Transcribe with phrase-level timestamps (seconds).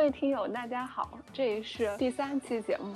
[0.00, 2.94] 各位听友，大家好，这里是第三期节目。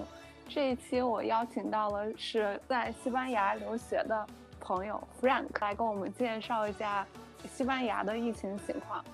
[0.49, 4.27] 这一期我邀请到了是在西班牙留学的
[4.59, 7.07] 朋友 Frank 来跟我们介绍一下
[7.47, 9.05] 西班牙的疫情情况。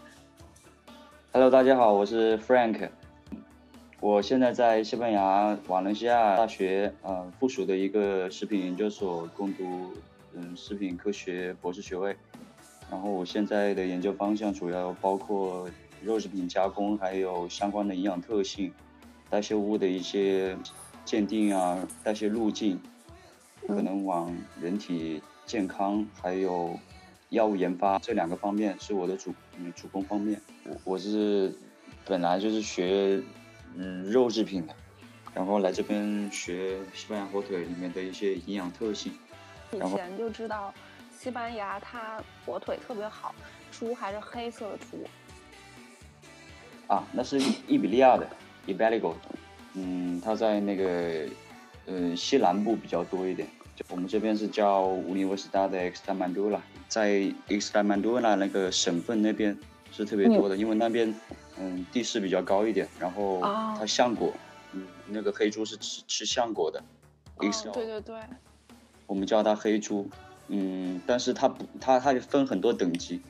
[1.32, 2.88] Hello，大家好，我是 Frank。
[3.98, 9.92] 我现在在西班牙瓦伦西亚大学呃附属的一个食品研究所攻读
[10.36, 12.16] 嗯食品科学博士学位。
[12.88, 15.68] 然后我现在的研究方向主要包括。
[16.02, 18.72] 肉制品加工，还有相关的营养特性、
[19.28, 20.56] 代谢物的一些
[21.04, 22.80] 鉴定啊，代谢路径，
[23.66, 26.78] 可能往人体健康还有
[27.28, 30.40] 药物研发这两个方面是我的主嗯主攻方面。
[30.64, 31.54] 我我是
[32.04, 33.22] 本来就是学
[33.76, 34.74] 嗯肉制品的，
[35.34, 39.12] 然后来这边学西班牙火腿里面的一些营养特性。
[39.72, 40.74] 以前就知道
[41.16, 43.34] 西班牙它火腿特别好，
[43.70, 45.04] 猪还是黑色的猪。
[46.90, 47.38] 啊，那是
[47.68, 48.28] 伊比利亚的
[48.66, 49.14] i b e r i g o
[49.74, 51.24] 嗯，它在那个
[51.86, 53.48] 呃西南部比较多一点。
[53.76, 59.56] 就我们这边是叫乌尼沃斯达的 Extremadura，在 Extremadura 那个省份那边
[59.92, 61.14] 是特别多的，因为那边
[61.56, 63.40] 嗯地势比较高一点，然后
[63.78, 64.34] 它橡果，
[64.72, 66.82] 嗯，那个黑猪是吃吃橡果的。
[67.38, 68.16] 对对对。
[69.06, 70.10] 我们叫它黑猪，
[70.48, 73.20] 嗯，但是它不，它它分很多等级，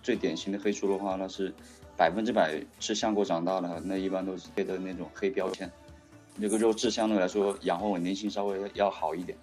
[0.00, 1.52] 最典型的黑猪的话，那是。
[2.00, 5.70] 百分之百吃橡果长大的，那一般都是贴的那种黑标签。
[6.34, 9.36] 那个肉质相对来说养活稳定性稍微要好一点。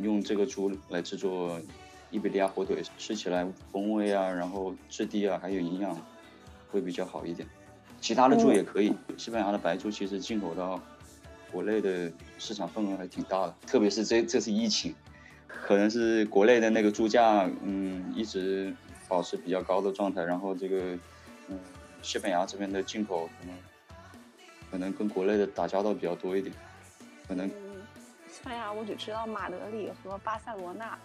[0.00, 1.60] 用这个猪来制作
[2.10, 5.94] 伊比利亚火腿，吃起来风味啊，然后质地啊，还有营养
[6.70, 7.46] 会比较好一点。
[8.00, 8.94] 其他的猪也可以。
[9.18, 10.80] 西班牙的白猪其实进口到
[11.52, 14.94] 国内的市场份额还挺大的，特别是这这次疫情，
[15.46, 18.74] 可能是国内的那个猪价嗯一直
[19.06, 21.00] 保持比较高的状态，然后这个嗯。
[22.02, 23.56] 西班牙这边的进口可能
[24.70, 26.54] 可能跟国内的打交道比较多一点，
[27.26, 27.48] 可能。
[28.30, 30.96] 西班牙我只知道马德里和巴塞罗那，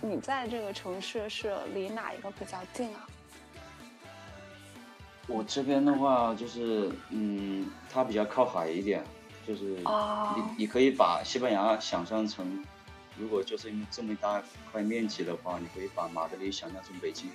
[0.00, 3.06] 你在这个城市是离哪一个比较近啊？
[5.28, 9.04] 我这边的话就是，嗯，它比较靠海一点，
[9.46, 12.64] 就是你你可以把西班牙想象成，
[13.18, 14.42] 如果就是这么一大
[14.72, 17.30] 块面积的话，你可以把马德里想象成北京。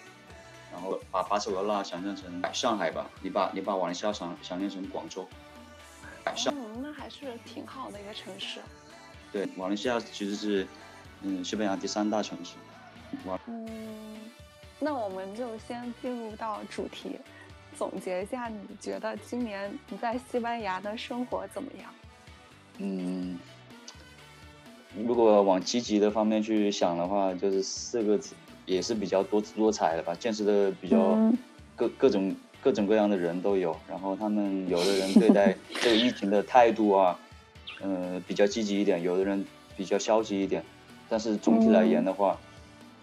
[0.74, 5.26] 然后把巴塞罗那想象成上海吧，你把你把瓦伦西亚想想象成广州，
[6.36, 8.60] 上，那还是挺好的一个城市。
[9.32, 10.68] 对，瓦伦西亚其实是，
[11.22, 12.56] 嗯，西班牙第三大城市。
[13.46, 14.18] 嗯，
[14.80, 17.20] 那我们就先进入到主题，
[17.78, 21.94] 总结一下，你觉得今年你在西班牙的生活怎么样？
[22.80, 23.38] 嗯，
[24.98, 28.34] 如果往积极的方面去想的话，就是四个字。
[28.66, 31.18] 也是比较多姿多彩的吧，见识的比较
[31.75, 33.75] 各各种各种各样的人都有。
[33.90, 37.19] 然后他们有的人对待 这个疫情的态度啊，
[37.81, 40.63] 嗯，比较积极一点；有的人比较消极一点。
[41.09, 42.38] 但是总体来言的话，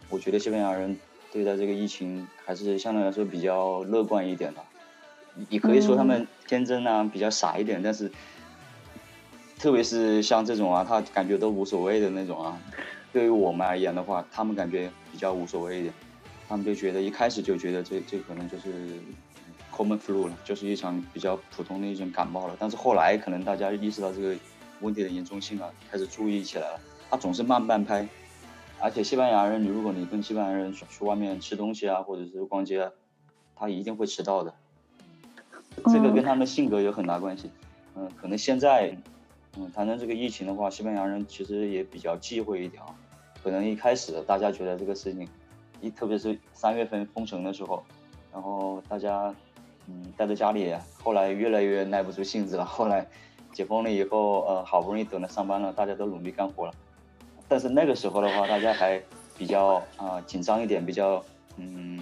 [0.09, 0.97] 我觉得西班牙人
[1.31, 4.61] 对待这个疫情还是相对来说比较乐观一点的。
[5.49, 8.11] 也可以说他们天真啊，比较傻一点，但是
[9.59, 12.59] 特别是像这种啊，他感觉都无所谓的那种啊。
[13.13, 15.95] 对于我们而言的话，他们感觉比较无所谓一点，
[16.49, 18.99] 他们就觉得一开始就觉得这这可能就是
[19.75, 22.57] common flu 了，就是一场比较普通的一种感冒了。
[22.59, 24.37] 但是后来可能大家意识到这个
[24.81, 26.81] 问题的严重性了，开始注意起来了。
[27.11, 28.07] 他总是慢半拍，
[28.79, 32.91] 而且西班牙人，你如果你跟西班牙人去外面吃东西啊，或者是逛街啊，
[33.57, 34.55] 他一定会迟到的。
[35.87, 37.51] 这个跟他们性格有很大关系。
[37.97, 38.97] 嗯，可能现在。
[39.57, 42.95] 嗯，谈谈这个疫情的话，西班牙人其实也比较忌讳一点啊。
[43.43, 45.29] 可能一开始大家觉得这个事情，
[45.81, 47.83] 一特别是三月份封城的时候，
[48.33, 49.35] 然后大家
[49.89, 50.73] 嗯待在家里，
[51.03, 52.65] 后来越来越耐不住性子了。
[52.65, 53.07] 后来
[53.53, 56.73] 解封了以后，呃，好不容易等了上班了，大家都努力干活了。
[57.49, 59.03] 但是那个时候的话，大家还
[59.37, 61.25] 比较啊紧张一点，比较
[61.57, 61.99] 嗯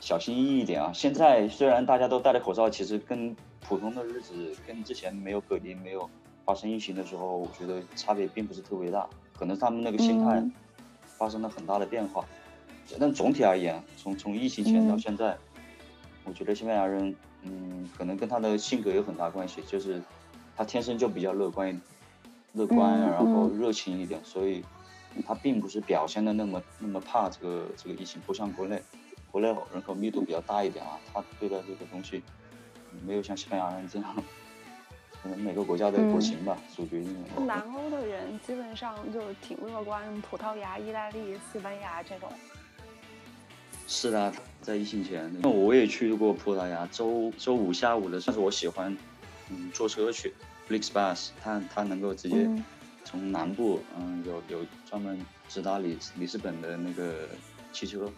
[0.00, 0.90] 小心翼翼一点啊。
[0.92, 6.10] 现在虽然大家都戴着口罩，其实跟普通的日子，跟之前没有隔离没有。
[6.44, 10.42] 发生疫情的时候，我觉得差别并不是特别大，可能他们那个心态
[11.06, 12.24] 发生了很大的变化。
[12.98, 15.36] 但总体而言，从从疫情前到现在，
[16.24, 20.02] 我觉得西班牙人，嗯，可能跟他的性格有很大关系，就是
[20.54, 21.80] 他天生就比较乐观，
[22.52, 24.62] 乐观，然后热情一点，所以
[25.26, 28.82] 他并不是表现的那么那么怕这个这个疫情，不像国内，
[29.30, 32.22] 国内人口密度比较大一点啊，他对待这个东西
[33.06, 34.14] 没有像西班牙人这样。
[35.24, 37.40] 可能每个国家的国情吧，所决定的。
[37.46, 42.30] 南欧的人基本上就挺乐观，葡萄牙、意大利、西班牙这种。
[43.88, 44.30] 是的，
[44.60, 46.86] 在疫情前，那我也去过葡萄牙。
[46.92, 48.94] 周周五下午的，算是我喜欢
[49.48, 50.34] 嗯坐车去
[50.68, 52.46] ，Flixbus，它它能够直接
[53.02, 55.18] 从南部，嗯有有专门
[55.48, 57.26] 直达里里斯本的那个
[57.72, 58.10] 汽车。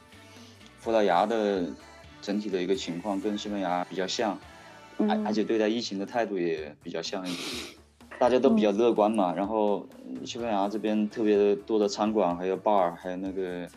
[0.83, 1.65] 葡萄牙的
[2.21, 4.37] 整体的一个情况跟西班牙比较像，
[4.99, 7.39] 而而且对待疫情的态度也比较像一点，
[8.19, 9.35] 大家都比较乐观嘛。
[9.35, 9.87] 然后
[10.25, 13.69] 西班牙这边特别多的餐馆，还有 bar，还有那个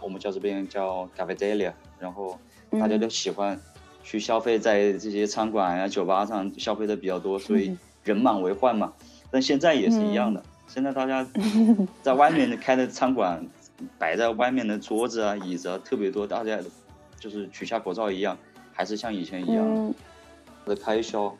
[0.00, 2.38] 我们叫这边叫 cafeteria，然后
[2.72, 3.58] 大家都喜欢
[4.02, 8.92] 去消费在这些餐馆呀、酒吧上消费的比较多，所以人满为患嘛。
[9.30, 11.26] 但现在也是一样的，现在大家
[12.02, 13.46] 在外面开的餐馆。
[13.96, 16.58] 摆在外面的桌子啊、椅子啊特别多，大家
[17.16, 18.36] 就是取下口罩一样，
[18.72, 19.94] 还是像以前一样。
[20.68, 21.34] 的开销，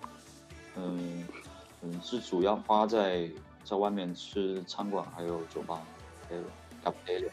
[0.77, 1.25] 嗯
[1.83, 3.31] 嗯，是主要花在
[3.63, 5.81] 在外面吃餐馆，还有酒吧，
[6.29, 6.43] 还有
[6.83, 7.31] 咖啡店，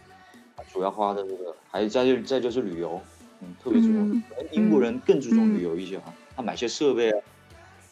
[0.72, 3.02] 主要花的这个，还有再就再就是旅游，
[3.40, 4.22] 嗯，特别注重。
[4.52, 7.22] 英国人更注重旅游一些哈，他买些设备啊，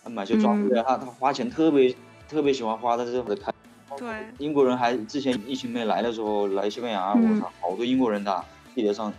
[0.03, 1.95] 他买些装备啊，他他花钱特别
[2.27, 3.51] 特别喜欢花在这的开。
[3.95, 9.13] 对，英国人还之前疫情没来的时候来西班牙，我操，好多英国人的地铁上，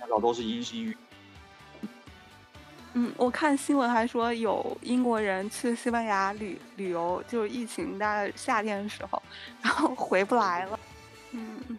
[0.00, 0.96] 那个都是阴性语。
[2.94, 9.22] 嗯，我看新闻还说有英国人去西班牙旅旅游，就是疫情大概夏天的时候，
[9.60, 10.78] 然后回不来了。
[11.32, 11.78] 嗯，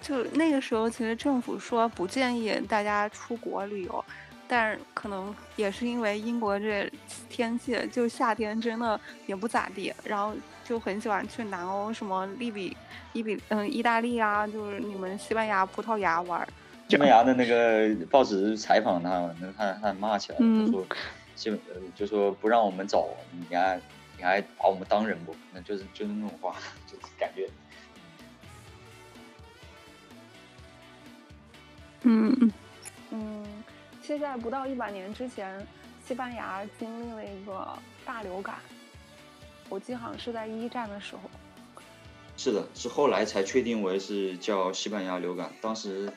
[0.00, 4.04] 就那个时候，其实政府说不建议大家出国旅游。
[4.46, 6.88] 但是可能也是因为英国这
[7.30, 12.76] 天气，就夏天真的也不咋地，然后就很喜欢去南欧，什么利比、
[13.14, 16.46] 伊比，嗯，意大利啊，就是你们西班牙、葡萄牙玩。
[16.94, 20.86] 西班牙的那个报纸采访他，那他他骂起来，他说，
[21.34, 21.58] 基本
[21.96, 23.80] 就说不让我们走，你还
[24.16, 25.34] 你还把我们当人不？
[25.52, 26.54] 那就是就是那种话，
[26.86, 27.50] 就是感觉。
[32.02, 32.52] 嗯嗯
[33.10, 33.44] 嗯。
[34.00, 35.66] 现在不到一百年之前，
[36.06, 38.60] 西班牙经历了一个大流感，
[39.68, 41.22] 我记得好像是在一战的时候。
[42.36, 46.12] 是的，是后来才确定为是叫西班牙流感，当时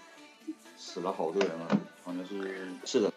[0.97, 3.13] 死了好多人了，好像是是的。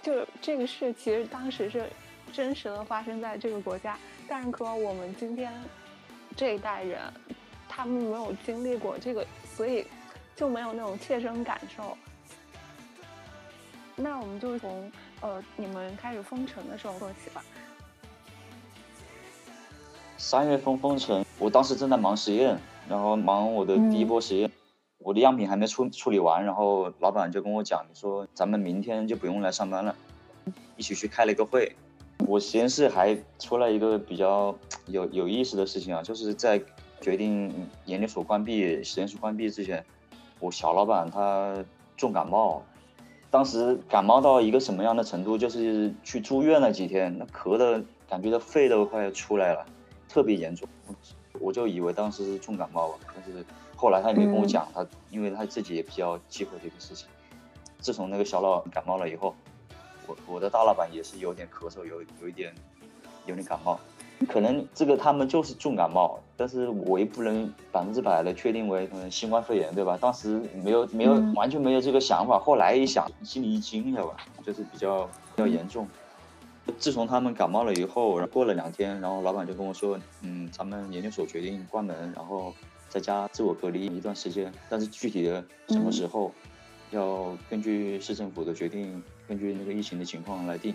[0.00, 1.90] 就这个事，其实当时是
[2.32, 3.98] 真实的发生在这个国家，
[4.28, 5.52] 但是可我们今天
[6.36, 7.00] 这一代人，
[7.68, 9.26] 他们没有经历过这个，
[9.56, 9.84] 所以
[10.36, 11.98] 就没有那种切身感受。
[13.96, 17.42] 那我们就从呃你们开始封城的时候说起吧。
[20.16, 22.56] 三月份封城，我当时正在忙实验，
[22.88, 24.48] 然后忙我的第一波实验，
[25.04, 29.94] 我的样品还没处处理完，然后老板就跟我讲你说，咱们明天就不用来上班了，
[30.78, 31.76] 一起去开了一个会。
[32.26, 34.56] 我实验室还出了一个比较
[34.86, 36.58] 有有意思的事情啊，就是在
[37.02, 37.52] 决定
[37.84, 39.84] 研究所关闭、实验室关闭之前，
[40.40, 41.62] 我小老板他
[41.98, 42.62] 重感冒。
[43.30, 49.66] 当时感冒到一个什么样的程度，就是去住院了几天，那咳的感觉到肺都快要出来了，
[50.08, 50.66] 特别严重。
[51.40, 53.44] 我就以为当时是重感冒吧，但是
[53.76, 57.08] 后来他也没跟我讲，他因为他自己也比较忌讳这个事情。
[57.78, 59.34] 自从那个小老感冒了以后，
[60.06, 62.54] 我我的大老板也是有点咳嗽，有有一点
[63.26, 63.78] 有点感冒。
[64.28, 69.98] 可能这个他们就是重感冒，但是我也不能百分之百的确定为嗯新冠肺炎，对吧？
[70.00, 74.16] 当时没有没有完全没有这个想法，后来一想心里一惊，知道吧？
[74.46, 75.86] 就是比较比较严重。
[76.78, 82.54] 自从他们感冒了以后，然后，过了两天，然后老板就跟我说，嗯，咱们研究所决定关门，然后
[82.94, 86.32] 在家自我隔离一段时间，但是具体的什么时候，
[86.92, 90.72] 要根据市政府的决定，根据那个疫情的情况来定。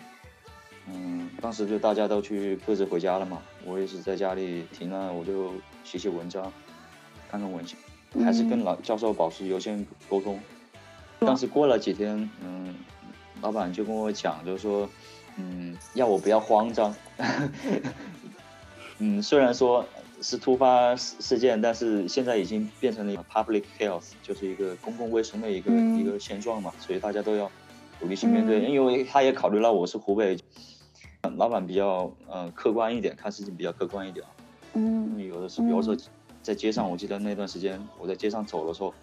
[0.88, 5.54] 嗯，当时就大家都去各自回家了嘛，我也是在家里停了，我就
[5.86, 6.52] 写写文章，
[7.32, 7.78] 看看文献，
[8.22, 10.38] 还是跟老教授保持邮件沟通。
[11.20, 12.76] 当时过了几天，嗯，
[13.42, 14.90] 老板就跟我讲，就是说，
[15.38, 16.94] 嗯，要我不要慌张。
[19.02, 19.86] 嗯，虽然说
[20.22, 27.50] 是突发事事件，但是现在已经变成了一个 public health，就是一个公共卫生的一个一个现状嘛，所以大家都要
[28.02, 28.62] 努力去面对。
[28.62, 30.38] 因为他也考虑到我是湖北。
[31.36, 34.26] 老板比较呃客观一点，看事情比较客观一点。
[34.74, 35.96] 嗯，有的是，比如说
[36.42, 38.94] 在街上，我记得那段时间我在街上走的时候，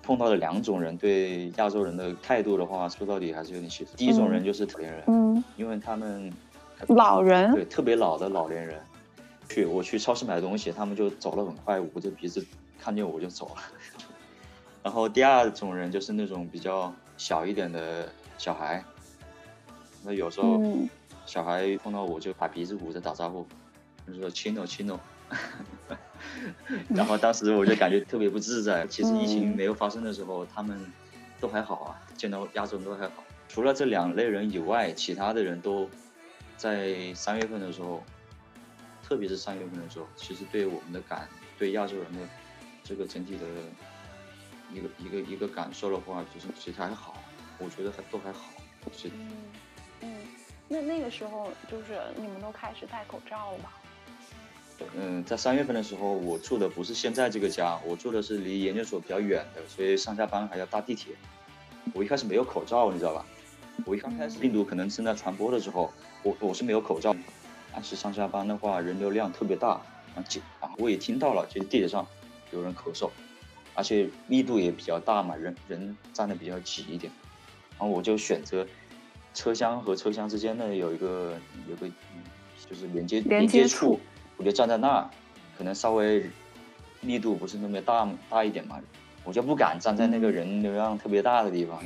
[0.00, 3.90] 碰到了两种人对亚洲人的态度的话，说到底还是有点歧视。
[3.96, 6.32] 第一种人就是老年人，嗯，因为他们
[6.86, 8.80] 老人对特别老的老年人，
[9.48, 12.44] 去我去超市买东西，他们就走了很快，捂着鼻子
[12.78, 13.62] 看见我就走了。
[14.82, 18.84] 然后第二种人就是那种比较小一点的小孩，
[20.02, 20.60] 那有时候。
[21.28, 23.44] 小孩碰到我就把鼻子捂着打招呼，
[24.06, 25.00] 就说亲哦亲哦，
[26.88, 28.86] 然后当时我就感觉特别不自在。
[28.86, 30.80] 其实疫情没有发生的时候，他们
[31.40, 33.24] 都还好啊，见到亚洲人都还好。
[33.48, 35.90] 除了这两类人以外，其他的人都
[36.56, 38.04] 在三月份的时候，
[39.06, 42.18] 特别是三月份的时候，其实对我们的感，对亚洲人的
[42.82, 43.46] 这个整体的
[44.72, 47.16] 一个一个一个感受的话，就是其实还好，
[47.58, 48.50] 我觉得还都还好。
[48.92, 49.30] 是嗯
[50.00, 50.10] 嗯，
[50.66, 53.72] 那那个时候就是你们都开始戴口罩了吧？
[54.96, 61.14] 嗯，在三月份的时候，我住的不是现在这个家，我住的是离研究所比较远的，所以上下班还要搭地铁。
[61.94, 63.24] 我一开始没有口罩，你知道吧？
[63.84, 67.14] 我一刚开始病毒可能正在传播的时候，我我是没有口罩，
[67.76, 69.72] 但是上下班的话人流量特别大，
[70.14, 70.24] 啊，
[70.60, 72.06] 啊，我也听到了，就是地铁上
[72.50, 73.10] 有人咳嗽，
[73.74, 77.12] 而且密度也比较大嘛，人人站的比较挤一点，
[77.78, 78.66] 然后我就选择
[79.34, 81.86] 车厢和车厢之间呢有一个有个
[82.66, 84.00] 就是连接连接处。
[84.38, 85.10] 我就站在那儿，
[85.56, 86.24] 可能稍微
[87.02, 88.80] 密度不是那么大大一点嘛，
[89.22, 91.78] 我就不敢站在那个人流量特别大的地方。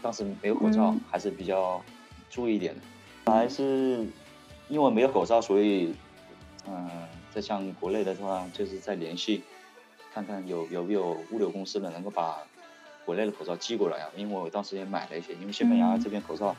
[0.00, 1.82] 当时没有口罩，还是比较
[2.30, 2.80] 注意一点的。
[3.32, 4.06] 还是
[4.74, 5.94] 因为没有口罩，所以
[6.66, 6.90] 嗯，
[7.32, 9.44] 在像国内的话，就是在联系，
[10.12, 12.38] 看看有有没有物流公司的能够把
[13.06, 14.10] 国内的口罩寄过来啊。
[14.16, 16.56] 因为我当时也买了一些，因为西班牙这边口罩，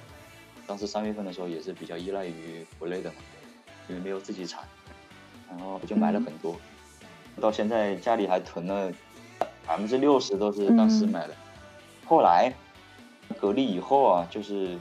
[0.65, 3.17] 当时三月份的时候也是比较依赖于国内的嘛，
[3.89, 4.63] 因为没有自己产。
[5.49, 6.55] 然后我就买了很多，
[7.41, 8.89] 到现在家里还囤了
[9.67, 11.35] 百分之六十都是当时买的。
[12.05, 12.53] 后来
[13.41, 14.77] 隔离以后啊，就是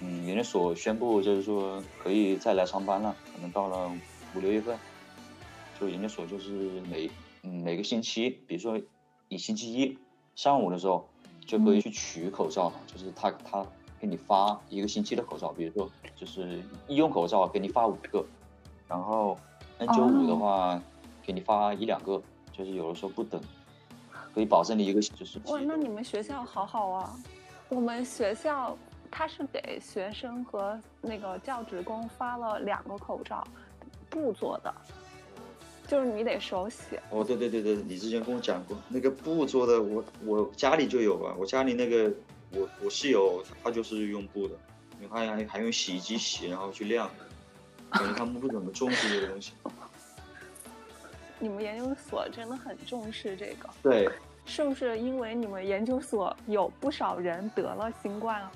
[0.00, 3.90] 嗯，研究所宣布就是说可以再来上班了，可能到了
[4.34, 4.78] 五六月份，
[5.78, 7.10] 就研究所就是每
[7.42, 8.80] 嗯每个星期，比如说
[9.28, 9.98] 你星期一
[10.34, 11.08] 上午的时候
[11.46, 13.66] 就可以去取口罩，就是他他
[14.00, 18.24] 给你发一个星期的口罩，比如说就是医用口罩给你发五个，
[18.88, 19.38] 然后。
[19.78, 20.78] N 九五的话，
[21.22, 23.40] 给你发一两个，就是有的时候不等，
[24.34, 25.40] 可以保证你一个就是。
[25.46, 27.16] 哇，那你们学校好好啊！
[27.70, 28.76] 我们学校
[29.10, 33.46] 他是给学生和那个教职工发了两个口罩，
[34.08, 34.72] 布做的，
[35.86, 36.98] 就是你得手洗。
[37.10, 42.12] 哦，对对对对，你之前跟我讲过，那个布做的，我我家里就有吧，我家里那个
[42.52, 44.54] 我我室友他就是用布的，
[45.00, 47.10] 因为他还还用洗衣机洗，然后去晾。
[47.90, 49.52] 感觉他们不怎么重视这个东西。
[51.40, 53.68] 你们研究所真的很重视这个。
[53.82, 54.08] 对。
[54.46, 58.50] 是不是因为你们研究所有不少人得了新冠啊？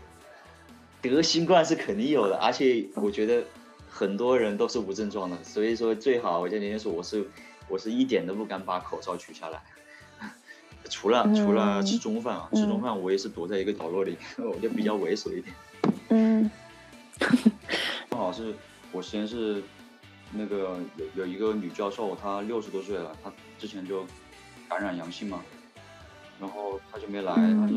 [1.11, 3.45] 得新冠是肯定有的，而且我觉得
[3.89, 7.27] 很多人都是无症状的，所以说最好我在研究所我是
[7.69, 9.63] 我是一点都不敢把口罩取下来，
[10.91, 15.55] 除了除了吃中饭啊，吃中饭我也是躲在一个角落里， 我就比较猥琐一点。
[16.11, 16.51] 嗯。
[17.19, 17.31] 正
[18.19, 18.55] 好是。
[18.93, 19.61] 我实验室
[20.31, 24.07] 那个有有一个女教授，她六十多岁了，她之前就
[24.69, 25.43] 感染阳性嘛，
[26.39, 27.35] 然后她就没来。
[27.35, 27.77] 她说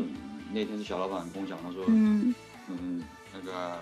[0.52, 2.32] 那天是小老板跟我讲，她说嗯，
[2.68, 3.02] 嗯，
[3.38, 3.78] 那个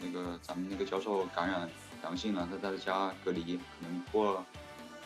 [0.00, 1.68] 那个咱们那个教授感染
[2.02, 4.46] 阳性了，他在家隔离，可能过了，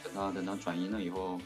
[0.03, 1.41] 等他等他转阴了以后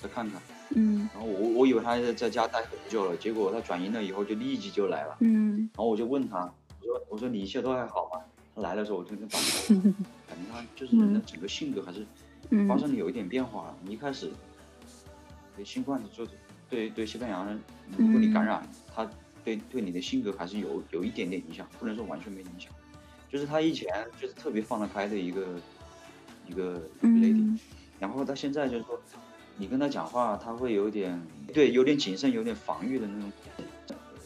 [0.00, 0.40] 再看看。
[0.74, 1.08] 嗯。
[1.14, 5.16] 然后我我以为他在在家待很久了，结果他转阴了以后就立即就来了。
[5.20, 5.58] 嗯。
[5.74, 8.20] 然后我就问他，我说我说你一切都还好吗？
[8.54, 9.74] 他来的时候我就跟感觉，
[10.26, 12.04] 感觉他就是人的整个性格还是
[12.66, 13.74] 发生了有一点变化。
[13.84, 14.32] 你一开始
[15.54, 16.32] 对新冠的就是
[16.68, 17.60] 对对西班牙人，
[17.96, 19.08] 如果你感染，他
[19.48, 22.70] 对对你的性格还是有有一点点影响，不能说完全没影响。
[23.30, 25.46] 就是他以前就是特别放得开的一个
[26.46, 27.58] 一个 lady，
[27.98, 29.00] 然后他现在就是说
[29.56, 31.18] 你跟他讲话，他会有点
[31.54, 33.32] 对有点谨慎，有点防御的那种。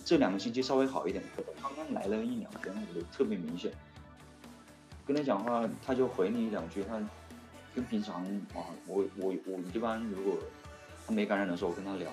[0.05, 1.23] 这两个星期稍微好一点，
[1.63, 3.71] 刚刚来了一两天，我觉得特别明显。
[5.07, 6.83] 跟他讲话，他就回你两句。
[6.83, 7.01] 他
[7.75, 8.25] 跟平常
[8.55, 10.37] 啊，我我我一般如果
[11.07, 12.11] 他没感染的时候，我跟他聊，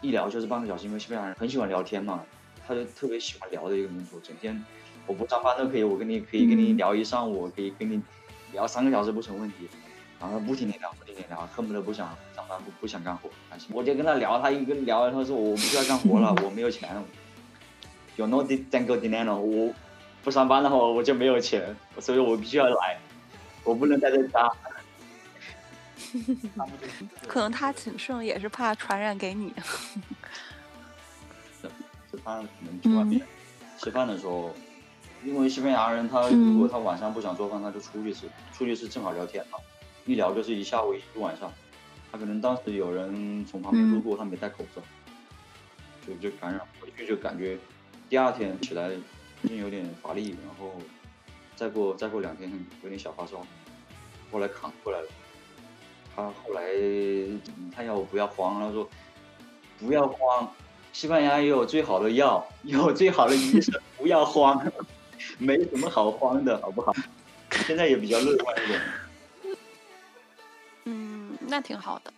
[0.00, 0.86] 一聊就是半个小时。
[0.86, 2.22] 因为西班牙人很喜欢聊天嘛，
[2.66, 4.20] 他就特别喜欢聊的一个民族。
[4.20, 4.64] 整天
[5.06, 8.02] 我不上班都可以，我跟你可以跟你聊一上午，可以跟你
[8.52, 9.68] 聊三个小时不成问题。
[10.18, 13.28] 然后不停的聊，不停的聊，恨不得不想上班，不不想干活。
[13.70, 16.88] 我就跟他聊，他一跟聊，他说我不需要干活了， 我没有钱。
[18.16, 19.72] 有 no tengo dinero，我。
[20.24, 22.98] 不上班的话，我就没有钱，所以我必须要来，
[23.62, 24.50] 我不能待在家。
[27.26, 29.52] 可能他谨慎也是怕传染给你。
[32.10, 33.20] 吃饭可能去外面
[33.78, 34.54] 吃饭的时候，
[35.24, 39.58] 因为西班牙人他如果他晚上不想做饭，他就出去吃，出去吃正好聊天嘛，
[40.04, 41.52] 一聊就是一下午一晚上。
[42.12, 44.80] 他可能当时有人从旁边路过，他没戴口罩，
[46.06, 47.58] 就就感染回去，就感觉
[48.08, 48.90] 第二天起来。
[49.42, 50.72] 最近有点乏力，然后
[51.54, 52.50] 再过再过两天
[52.82, 53.46] 有点小发烧，
[54.32, 55.06] 后来扛过来了。
[56.16, 56.62] 他后来
[57.74, 58.88] 他要我不要慌，他说
[59.78, 60.50] 不要慌，
[60.92, 64.60] 西班牙也有最好的药，有最好的医生，不要慌。
[65.38, 66.94] 没什么好慌的，好不好？
[67.66, 68.80] 现在也比较乐观一点。
[70.84, 72.12] 嗯，那挺好的。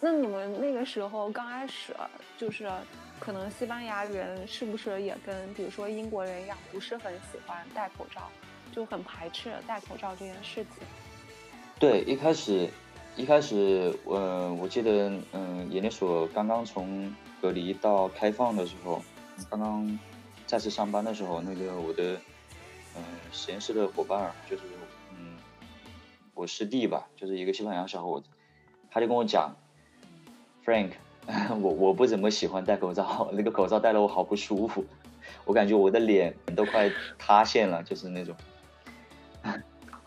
[0.00, 1.92] 那你们那个时候刚开始，
[2.38, 2.70] 就是
[3.18, 8.30] 可能西班牙人是不是也跟比如说英国人一样，不是很喜欢戴口罩，
[8.72, 10.86] 就很排斥戴口罩这件事情？
[11.80, 12.68] 对，一开始，
[13.16, 17.10] 一开始，呃，我记得，嗯，研究所刚刚从
[17.40, 19.02] 隔离到开放的时候，
[19.48, 19.98] 刚刚
[20.46, 22.20] 再次上班的时候，那个我的，
[22.94, 24.62] 嗯，实验室的伙伴就是，
[25.18, 25.38] 嗯，
[26.34, 28.26] 我师弟吧，就是一个西班牙小伙子，
[28.90, 29.56] 他就跟我讲。
[30.62, 30.90] Frank，
[31.62, 34.84] 我我不怎么喜欢戴口罩，那个口罩戴了我好不舒服，
[35.46, 38.36] 我感觉我的脸都快塌陷了，就是那种。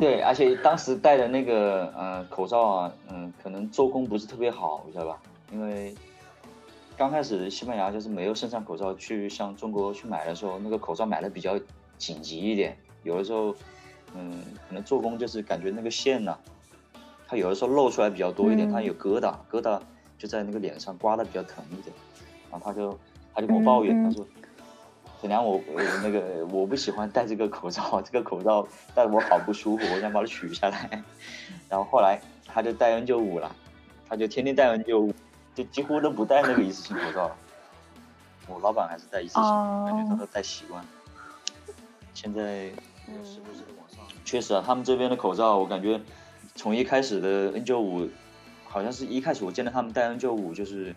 [0.03, 5.17] 对，而且当时戴的那个呃口罩啊，嗯，可能做工不是特别好，你知道吧？
[5.49, 5.95] 因为
[6.97, 11.57] 刚开始西班牙就是没有生产口罩，去向中国去买的时候，那个口罩买的比较
[11.97, 13.55] 紧急一点，有的时候，
[14.13, 16.37] 嗯，可能做工就是感觉那个线呢，
[17.25, 19.79] 它有的时候露出来比较多一点，它有疙瘩，疙瘩。
[20.15, 21.93] 就在那个脸上刮的比较疼一点，
[22.49, 22.97] 然后他就
[23.33, 24.25] 他就跟我抱怨，他说
[25.23, 31.01] ：“小梁，我我那个我不喜欢戴这个口罩，这个口罩戴我好不舒服，我想把它取下来。”
[31.69, 33.55] 然后后来他就戴 N95 了，
[34.09, 35.13] 他就天天戴 N95，
[35.55, 37.35] 就几乎都不戴那个一次性口罩了。
[38.47, 39.41] 我老板还是戴一次性，
[39.85, 40.89] 感觉他都戴习惯了。
[42.13, 42.69] 现在
[44.25, 46.01] 确实啊，他们这边的口罩，我感觉
[46.53, 48.09] 从一开始的 N95。
[48.65, 50.95] 好像是一开始我见到他们戴 N95，就是，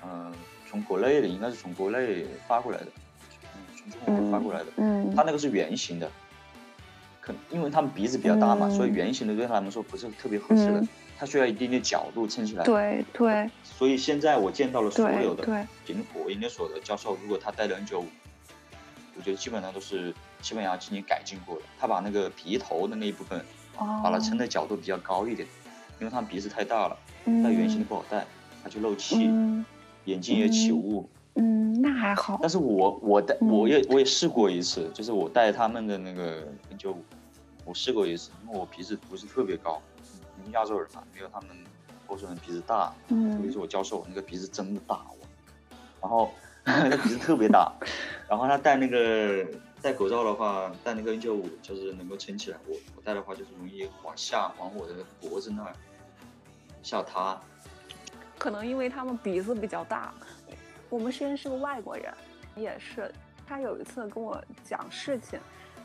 [0.00, 0.32] 嗯，
[0.70, 2.92] 从国内的，应该是从国内发过来的，嗯，
[4.30, 6.10] 发过来的，嗯，他那个是圆形的，
[7.20, 10.86] 可因为他们鼻子比较大嘛，所以圆形的对他们说不是特别合适的，
[11.18, 18.04] 它需要一定的角度撑起来，对对，所以现在我见到了所有的景火研究所的教授，如果他戴了 N95，
[19.16, 23.42] 我觉得基本上都是西班牙进行改进过的，他把那个鼻头的那一部分，
[23.76, 25.48] 把它撑的角度比较高一点，
[25.98, 26.98] 因为他们鼻子太大了。
[27.24, 28.24] 戴圆形的不好戴，
[28.62, 29.28] 它就漏气，
[30.04, 31.08] 眼睛也起雾。
[31.36, 32.38] 嗯，那还好。
[32.40, 36.46] 但是我我带我也我也试过一次，就是我戴他们的那个
[36.78, 36.94] N95，
[37.64, 39.80] 我试过一次，因为我鼻子不是特别高，
[40.52, 41.50] 亚洲人嘛，没有他们
[42.06, 42.92] 欧洲人鼻子大。
[43.08, 43.36] 嗯。
[43.36, 45.26] 特别是我教授，那个鼻子真的大，我。
[46.00, 46.30] 然后
[46.64, 47.72] 那鼻子特别大，
[48.28, 49.46] 然后他戴那个
[49.82, 52.58] 戴口罩的话，戴那个 N95 就是能够撑起来。
[52.66, 55.72] 我我戴的话就是容易往下，往我的脖子那儿。
[56.82, 57.36] 下塌，
[58.38, 60.14] 可能因为他们鼻子比较大。
[60.88, 62.12] 我们实验室个外国人，
[62.54, 63.12] 也是，
[63.46, 65.38] 他有一次跟我讲事情，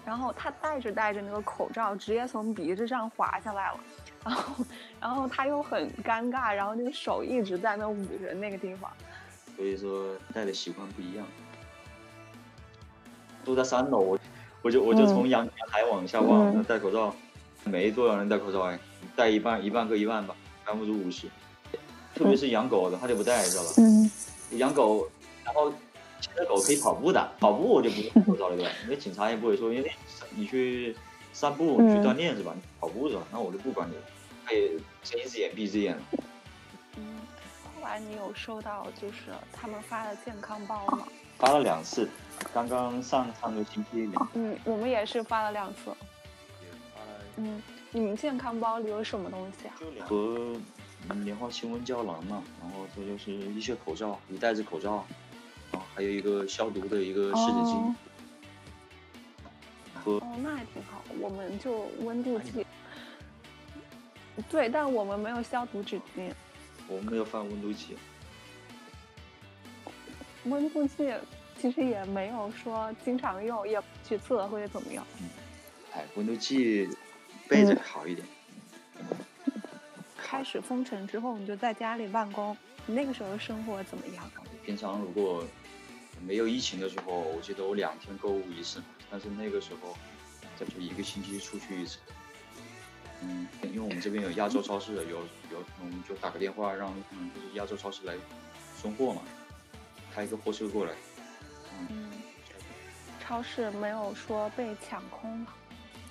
[0.05, 3.79] 然后他戴着戴着那个口罩，直接从鼻子上滑下来了，
[4.23, 4.65] 然后，
[4.99, 8.91] 然后他又很尴尬，然后那个手一直在那捂着那个地方。
[9.55, 11.25] 所以说戴的习惯不一样。
[13.43, 14.17] 住在三楼，
[14.61, 17.13] 我就我就从阳台往下望，戴口罩，
[17.63, 18.79] 没多少人戴口罩哎，
[19.15, 20.35] 戴一半一半各一半吧。
[20.63, 21.27] 百分之五十，
[22.13, 23.69] 特别是养狗的，他就不戴，知道吧？
[23.77, 24.11] 嗯。
[24.51, 25.09] 养狗，
[25.43, 25.71] 然后
[26.19, 28.71] 牵着狗可以跑步的，跑步我就不用口罩了，对吧？
[28.83, 29.91] 因为警察也不会说，因为
[30.31, 30.95] 你去
[31.33, 32.55] 散步去锻炼是吧？
[32.79, 33.23] 跑步是吧？
[33.31, 34.01] 那我就不管你了，
[34.45, 36.01] 可以睁一只眼闭一只眼了。
[36.97, 37.17] 嗯。
[37.75, 41.07] 后来你有收到就是他们发的健康包吗？
[41.37, 42.07] 发了两次，
[42.53, 44.09] 刚刚上上个星期。
[44.33, 45.91] 嗯，我们也是发了两次。
[47.37, 47.61] 嗯。
[47.93, 49.75] 你们健康包里有什么东西啊？
[50.07, 50.55] 和
[51.23, 55.05] 莲花清瘟胶囊嘛，然后这就是一些口罩，一袋子口罩，
[55.71, 57.95] 然后还有一个消毒的一个湿纸巾。
[60.05, 61.03] 哦，那还挺好。
[61.19, 62.65] 我们就温度计。
[64.49, 66.31] 对，但我们没有消毒纸巾。
[66.87, 67.97] 我们没有放温度计。
[70.45, 71.13] 温度计
[71.59, 75.05] 其实也没有说经常用，也去测或者怎么样。
[75.19, 75.29] 嗯，
[75.93, 76.89] 哎，温度计。
[77.47, 78.25] 背着好一点。
[80.31, 82.55] 开始封城之后，你就在家里办公。
[82.85, 84.31] 你那个时候生活怎么样？
[84.65, 85.43] 平常如果
[86.25, 89.97] 没有疫情的时候，我记得我两天购物一次，但是那个时候，
[90.57, 91.97] 这就一个星期出去一次。
[93.21, 95.19] 嗯，因为我们这边有亚洲超市，有
[95.51, 98.15] 有，我们就打个电话让嗯，就是亚洲超市来
[98.77, 99.23] 送货嘛，
[100.15, 100.93] 开一个货车过来。
[101.89, 102.09] 嗯，
[103.19, 105.53] 超市没有说被抢空了。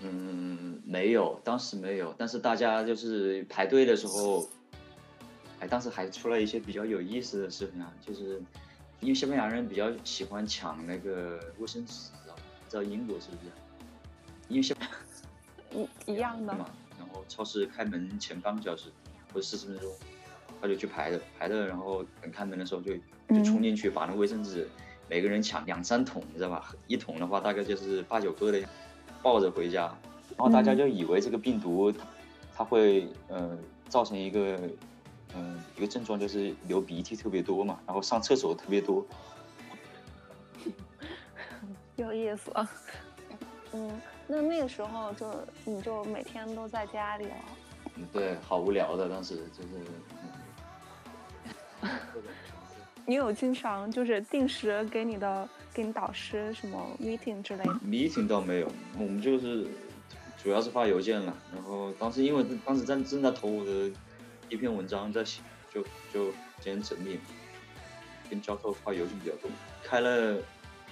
[0.01, 4.49] 嗯，没有，当时没有，但是大家就是排队的时候，
[5.61, 8.41] 哎，当时还出了一些比较有意思的事情啊，就是
[9.01, 12.43] 因为西班牙人比较喜欢抢那个卫生纸，知道吧？
[12.69, 13.53] 知道英国是不是？
[14.49, 14.89] 因为西班
[15.73, 16.71] 一一样的嘛。
[16.99, 18.91] 然后超市开门前半个小时
[19.33, 19.91] 或者四十分钟，
[20.61, 22.95] 他就去排的，排的，然后等开门的时候就
[23.29, 24.69] 就冲进去把那卫生纸
[25.09, 26.75] 每个人抢两三桶，你知道吧？
[26.87, 28.61] 一桶的话大概就是八九个的，
[29.23, 29.83] 抱着回家，
[30.37, 31.93] 然后大家就以为这个病毒
[32.57, 33.57] 它会呃
[33.89, 34.59] 造成一个
[35.35, 39.07] 嗯一个症状，就是流鼻涕特别多嘛，然后上厕所特别多。
[41.97, 42.71] 有意思啊，
[43.73, 45.27] 嗯，那那个时候就
[45.65, 47.35] 你就每天都在家里了。
[47.97, 49.69] 嗯，对，好无聊的，当时就是。
[53.07, 59.67] 你有经常就是定时给你的给你导师什么 meeting 之类的？meeting 倒没有，我们就是
[60.43, 61.37] 主要是发邮件了。
[61.53, 63.91] 然后当时因为当时正正在投我的
[64.49, 65.83] 一篇文章在写，就
[66.13, 67.19] 就今天整理，
[68.29, 69.51] 跟教授发邮件比较多。
[69.83, 70.39] 开了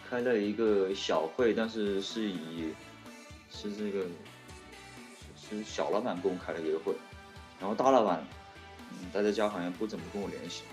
[0.08, 2.72] 开了一个小会，但是是以
[3.50, 4.04] 是这个
[5.36, 6.94] 是是小老板跟我开了一个会，
[7.60, 8.24] 然后大老板
[8.92, 10.64] 嗯待在家好像不怎么跟我联系。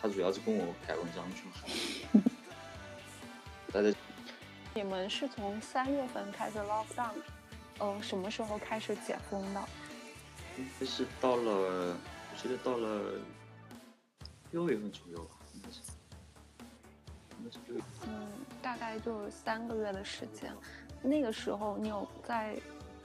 [0.00, 1.44] 他主要是跟我改文章去。
[3.72, 3.92] 大家，
[4.74, 7.12] 你们是从三月份开始 lock down，
[7.78, 9.62] 呃，什么时候开始解封的？
[10.56, 13.14] 应该是到了，我记得到了
[14.52, 15.80] 六月份左右吧，应该是。
[18.06, 18.28] 嗯，
[18.60, 20.52] 大概就三个月的时间。
[21.00, 22.56] 那个时候，你有在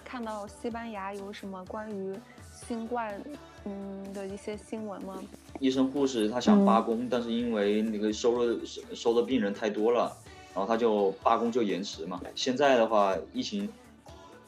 [0.04, 2.18] 看到西班牙有什么关于
[2.52, 3.22] 新冠
[3.66, 5.24] 嗯的一些新闻吗？
[5.64, 10.14] 医生护士他想罢工，但是因为那个收了收收的病人太多了，
[10.54, 12.20] 然后他就罢工就延迟嘛。
[12.36, 13.70] 现在的话，疫情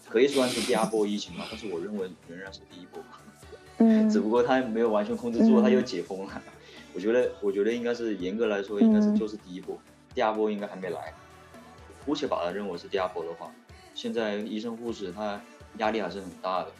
[0.09, 3.01] 可以算是第二波疫情嘛，但是我认为仍然是第一波。
[3.77, 6.43] 嗯， 只不过他没有完全控制住，他又解封了。
[6.93, 9.79] 我觉得，我觉得应该是严格来说，应该是就是第一波，
[10.13, 11.13] 第二波应该还没来。
[12.05, 13.49] 姑且把它认为是第二波的话，
[13.93, 15.41] 现在医生护士他
[15.77, 16.71] 压力还是很大的。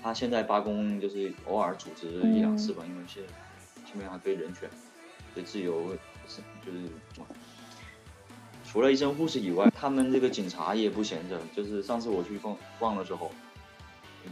[0.00, 3.32] 他现在罢工就是偶尔组织一两次吧，因为现在。
[3.92, 4.70] 后面还对人权、
[5.34, 6.88] 对自由是就是，
[8.64, 11.38] 除了医生护士以外，他们这个警察也不闲着。
[11.54, 13.30] 就是上次我去逛逛的时候，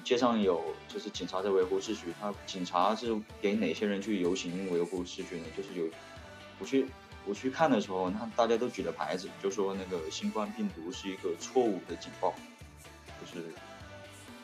[0.03, 2.15] 街上有就是警察在维护秩序。
[2.19, 5.45] 他警察是给哪些人去游行维护秩序呢？
[5.55, 5.85] 就是有
[6.59, 6.87] 我去
[7.27, 12.33] 我去看的时候，那大家都举着牌子，就说那个新冠病毒是一个错误的警报，
[13.21, 13.45] 就是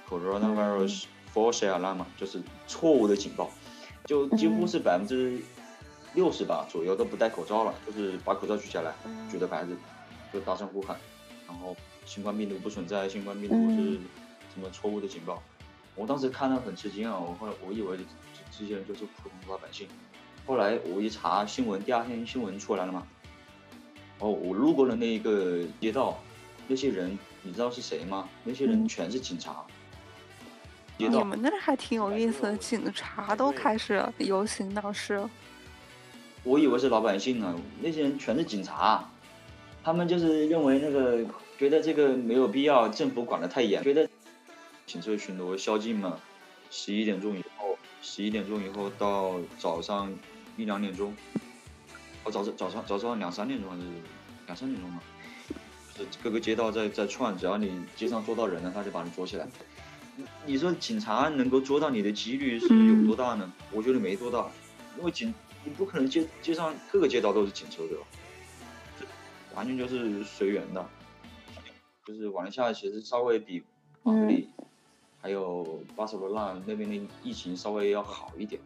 [0.07, 3.51] coronavirus false alarm，就是错误的警报。
[4.07, 5.39] 就几乎是百分之
[6.15, 8.95] 六十吧左右都不戴口罩了，就是把口罩取下来，
[9.31, 9.77] 举着牌子，
[10.33, 10.97] 就大声呼喊，
[11.47, 13.99] 然后新冠病毒不存在，新冠病毒是
[14.55, 15.43] 什么错误的警报。
[15.95, 17.99] 我当时看到很吃惊啊，我后来我以为
[18.57, 19.89] 这些人就是普通老百姓，
[20.47, 23.07] 后来我一查新闻，第二天新闻出来了嘛，
[24.21, 26.19] 哦，我路过了那一个街道，
[26.69, 28.29] 那些人你知道是谁吗？
[28.45, 29.67] 那些人全是警察。
[30.99, 35.23] 你们那还挺有意思的，警察都开始游行闹事。
[36.43, 39.05] 我以为是老百姓呢，那些人全是警察，
[39.83, 41.25] 他们就是认为那个
[41.59, 44.09] 觉得这个没有必要，政府管的太严，觉得
[44.87, 46.19] 警车巡逻宵禁嘛，
[46.71, 50.11] 十一点钟以后，十一点钟以后到早上
[50.57, 51.15] 一两点钟，
[52.25, 53.83] 哦早上早上早上两三点钟还是
[54.47, 55.01] 两三点钟嘛，
[55.95, 59.47] 就是各个街道在在串，只要你街上捉到人了，他就把你捉起来。
[60.45, 63.53] 你说警察能够捉到你的几率是有多大呢？
[63.71, 64.49] 我觉得没多大，
[64.99, 68.05] 因为警你不可能街街上各个街道都是警车对吧？
[69.55, 70.87] 完全就是随缘的，
[72.05, 73.63] 就是玩一下其实稍微比
[74.03, 74.49] 马德里
[75.21, 78.61] 还有巴塞罗那那边的疫情稍微要好一点，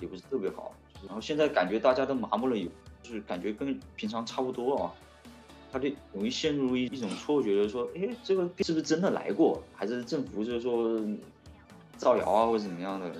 [0.00, 0.74] 也不是特别好。
[1.06, 2.56] 然后现在感觉大家都麻木了，
[3.02, 4.92] 就是感觉跟平常差不多啊。
[5.72, 11.00] 他就容易陷入一一种错觉，就是说，哎，这个是不是真的来过，还是政府就是说
[11.96, 13.10] 造谣啊，或者怎么样的？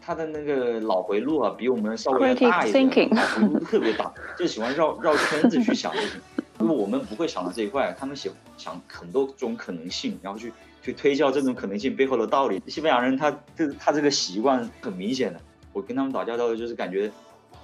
[0.00, 6.20] 他的那个脑回路啊，比我们稍微大一点，脑回路特别大，就喜欢绕绕圈子去想事情。
[6.60, 12.62] 因为我们不会想到这一块，他们想想很多种可能性，然后去去推销这种可能性背后的道理。
[12.68, 15.40] 西班牙人他这他这个习惯很明显的，
[15.72, 17.10] 我跟他们打交道就是感觉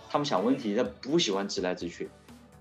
[0.08, 2.08] 他们想问题，他不喜欢直来直去。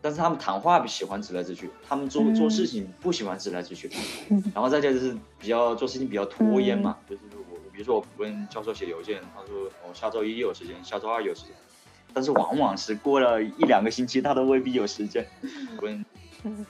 [0.01, 3.89] 但是他们谈话喜欢直来直去，他们做做事情不喜欢直来直去，
[4.55, 11.53] 然后再加就是比较做事情比较拖延嘛，就是我比如说我问教授写邮件，他说我下周一有时间，下周二有时间，
[12.13, 15.27] 但是往往是过了一两个星期，他都未必有时间。
[15.81, 16.05] 问
[16.43, 16.65] 嗯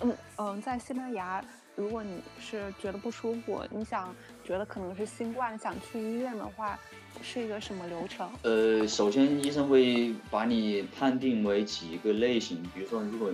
[0.36, 1.44] 嗯，在西班牙，
[1.78, 4.12] 如果你是觉得不舒服，你想
[4.44, 6.76] 觉得可能是新冠，想去医院的话。
[7.20, 8.30] 是一个什么流程？
[8.42, 13.32] 呃，首先医生会把你判定为几个类型，比如说，如果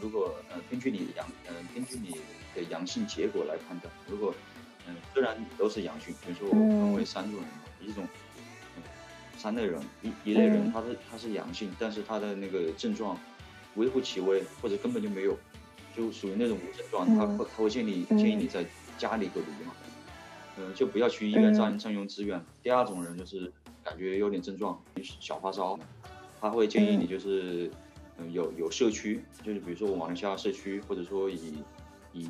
[0.00, 2.16] 如果呃根据你的阳呃根据你
[2.54, 4.34] 的阳性结果来判断，如果
[4.86, 8.08] 嗯虽然都是阳性，比如说我分为三种人，一种
[9.36, 13.18] 三类人，一一类人他是他是阳性，但是他的那个症状
[13.74, 15.36] 微乎其微，或者根本就没有，
[15.94, 18.64] 就属于那种无症状，他会他会建议建议你在
[18.96, 19.74] 家里隔离嘛，
[20.56, 22.42] 嗯，就不要去医院占占用资源。
[22.62, 23.52] 第二种人就是
[23.84, 25.78] 感觉有点症状，小发烧，
[26.40, 27.70] 他会建议你就是
[28.18, 31.54] 嗯有有社区，就是比如说我马来西亚社区，或者说以
[32.12, 32.28] 以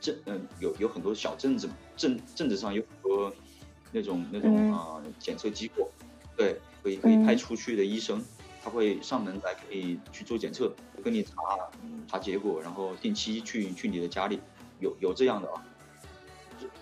[0.00, 3.32] 镇嗯有有很多小镇子嘛，镇镇子上有很多
[3.92, 5.90] 那种那种啊检测机构，
[6.36, 8.22] 对，可以可以派出去的医生。
[8.68, 10.70] 他会上门来给你去做检测，
[11.02, 11.32] 跟你查
[12.06, 14.38] 查结果，然后定期去去你的家里，
[14.78, 15.64] 有有这样的啊。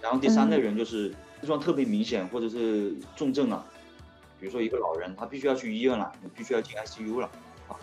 [0.02, 3.64] 然后第三类人就是症状特别明显或者是重症了，
[4.40, 7.30] 比如说一个老人，他必须要去医院了，你必须要进 ICU 了
[7.68, 7.78] 啊。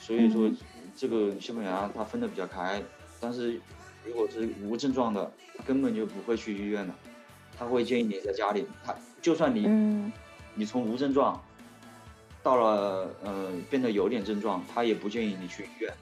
[0.00, 0.50] 所以说
[0.96, 2.82] 这个西班牙它分的比较开，
[3.20, 3.60] 但是
[4.04, 6.92] 如果是无症状的，他根本就不会去医院的，
[7.56, 10.12] 他会建议你在家里，他就算你
[10.56, 11.40] 你从无症状。
[12.42, 15.92] 到了呃，变得有点症状，他也不建议你去医院，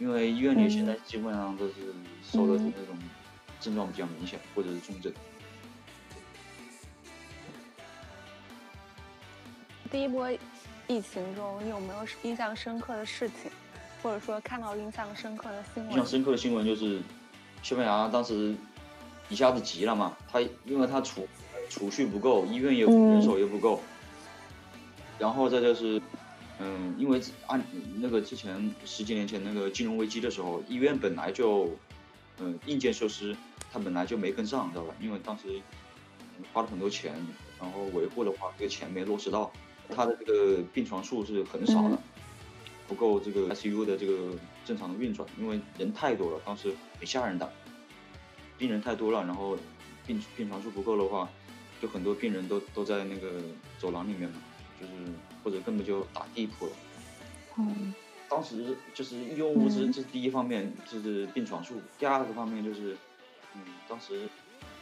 [0.00, 1.74] 因为医院里现在基本上都是
[2.22, 2.96] 收的是那种
[3.60, 5.12] 症状比较明显或者是重症。
[9.90, 10.30] 第一波
[10.86, 13.50] 疫情中，你有没有印象深刻的事情，
[14.02, 15.92] 或者说看到印象深刻的新闻？
[15.92, 17.00] 印象深刻的新闻就是，
[17.62, 18.54] 西班牙当时
[19.28, 21.26] 一下子急了嘛，他因为他储
[21.68, 23.80] 储蓄不够，医院也人手也不够。
[25.18, 26.00] 然后再就是，
[26.60, 27.62] 嗯，因为按
[28.00, 31.70] 那个之前十几年前那个金融危机的时候，医院本来就，
[32.38, 33.36] 嗯，硬件设施
[33.72, 34.94] 它本来就没跟上，知道吧？
[35.00, 35.60] 因为当时
[36.52, 37.14] 花了很多钱，
[37.60, 39.50] 然后维护的话，这个钱没落实到，
[39.88, 41.98] 它的这个病床数是很少的，
[42.86, 47.52] 不够这个 ICU 的这个正常的运转，因为人太多了，当时很吓人的，
[48.56, 49.58] 病人太多了，然后
[50.06, 51.28] 病病床数不够的话，
[51.82, 53.40] 就很多病人都都在那个
[53.78, 54.36] 走廊里面嘛。
[54.80, 54.92] 就是
[55.42, 56.72] 或者根本就打地铺了。
[57.58, 57.92] 嗯，
[58.28, 61.80] 当时就是医用物资，这是第一方面，就是病床数。
[61.98, 62.96] 第二个方面就是，
[63.54, 64.28] 嗯，当时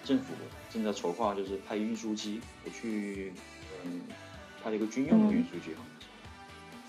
[0.05, 0.35] 政府
[0.71, 3.33] 正在筹划，就是派运输机，我去，
[3.85, 4.03] 嗯，
[4.63, 5.87] 派了一个军用的运输机，好像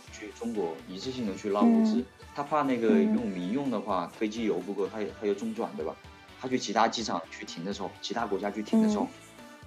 [0.03, 2.03] 是去中国一次性的去拉物资。
[2.35, 5.95] 他怕那个用民用的话，飞机油不够，他他又中转，对吧？
[6.39, 9.07] 他去其他机场去停的时候，其他国家去停的时候，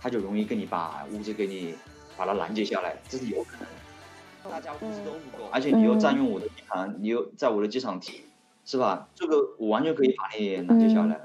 [0.01, 1.75] 他就容易跟你把物资给你。
[2.21, 4.51] 把它拦截下来，这是有可能的。
[4.51, 8.21] 大家物资都不够，而且你又占用我的地盘，你又在我的机场停，
[8.67, 9.09] 是吧？
[9.15, 11.19] 这个我完全可以把你拦截下来。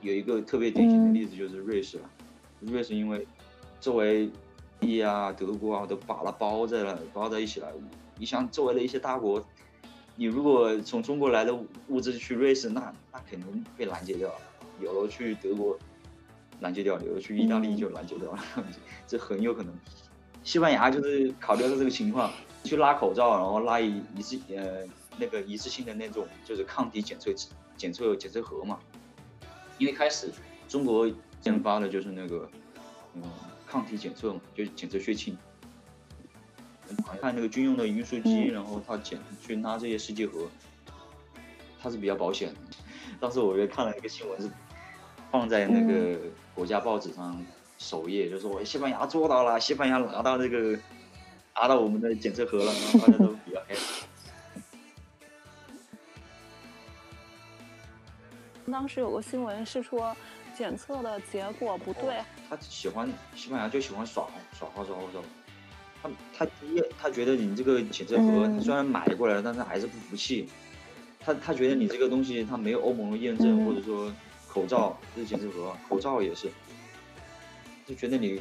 [0.00, 2.08] 有一个特别典型的例子就是瑞士了，
[2.60, 3.26] 瑞士因为
[3.78, 4.30] 作为，
[4.80, 7.68] 意啊、德国啊都把它包在了，包在一起了。
[8.16, 9.44] 你像周围的一些大国，
[10.14, 11.54] 你如果从中国来的
[11.88, 14.36] 物资去瑞士，那那肯定被拦截掉了。
[14.80, 15.78] 有了去德国。
[16.60, 18.38] 拦截掉，有的去意大利就拦截掉了，
[19.06, 19.74] 这很有可能。
[20.42, 22.32] 西班牙就是考虑到这个情况，
[22.64, 24.84] 去拉口罩，然后拉一一次呃
[25.18, 27.32] 那个一次性的那种就是抗体检测
[27.76, 28.78] 检测检测盒嘛。
[29.78, 30.30] 因为开始
[30.68, 31.10] 中国
[31.42, 32.48] 研发的就是那个
[33.14, 33.22] 嗯
[33.66, 35.36] 抗体检测嘛，就是检测血清。
[37.20, 40.48] 看那个军用的运输机，然后他检去拉这些试剂盒，
[41.82, 42.54] 它是比较保险。
[43.18, 44.48] 当时我也看了一个新闻是。
[45.36, 46.18] 放在那个
[46.54, 47.44] 国家报纸上
[47.76, 50.78] 首页，就说西班牙做到了，西班牙拿到这个
[51.54, 54.08] 拿到我们的检测盒了，然后大家都比较开心。
[58.72, 60.16] 当时有个新闻是说
[60.56, 62.14] 检测的结果不对。
[62.48, 64.26] 他喜欢西班牙就喜欢耍
[64.58, 65.28] 耍花招，知道吧？
[66.02, 70.48] 他他第一，他觉得你这个检测盒虽然买过来了，但是还是不服气。
[71.20, 74.10] 他他觉得你这个东西他没有欧盟的验证，或者说。
[74.56, 76.50] 口罩这是检测盒，口罩也是，
[77.84, 78.40] 就觉得你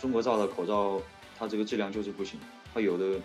[0.00, 1.02] 中国造的口罩，
[1.36, 2.38] 它这个质量就是不行。
[2.72, 3.18] 它有的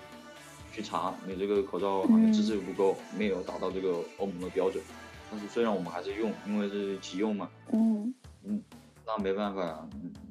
[0.74, 4.84] 去查，你这个口罩好像资质不够，没有达到这个欧盟的标准。
[5.30, 7.48] 但是虽然我们还是用，因为是急用嘛。
[7.72, 8.12] 嗯
[8.44, 8.60] 嗯，
[9.06, 9.88] 那没办法呀。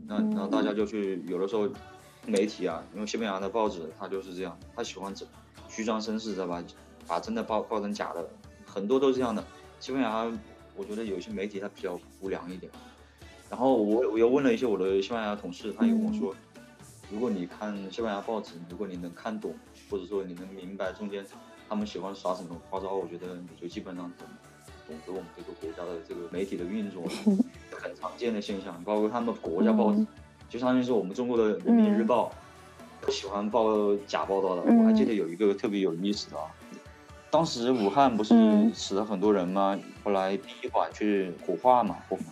[0.09, 1.69] 那那大家就去，有的时候
[2.27, 5.25] 媒体啊，因为西班牙的报纸它就是这样，他喜欢这
[5.69, 6.61] 虚张声势，知道吧？
[7.07, 8.29] 把真的报报成假的，
[8.67, 9.45] 很多都是这样的。
[9.79, 10.29] 西班牙。
[10.77, 12.71] 我觉得有些媒体它比较无良一点，
[13.49, 16.35] 然后我我又问了一些我的西班牙同事，他也跟我说，
[17.11, 19.55] 如果你看西班牙报纸，如果你能看懂，
[19.89, 21.25] 或者说你能明白中间
[21.69, 24.27] 他们喜欢耍什么花招，我觉得你就基本上懂
[24.89, 27.03] 懂得我们这个国家的这个媒体的运作，
[27.71, 28.83] 很常见的现象。
[28.85, 30.05] 包括他们国家报纸，
[30.49, 32.33] 就相当于是我们中国的人民日报，
[33.09, 34.63] 喜欢报假报道的。
[34.63, 36.51] 我还记得有一个特别有意思的啊。
[37.35, 38.33] 当时武汉不是
[38.73, 39.77] 死了很多人吗？
[40.05, 42.23] 后来殡仪馆去火化嘛，火化。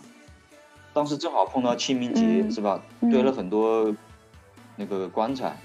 [0.93, 2.81] 当时正好碰到清明节，是吧？
[3.11, 3.93] 堆了很多
[4.77, 5.57] 那个棺材。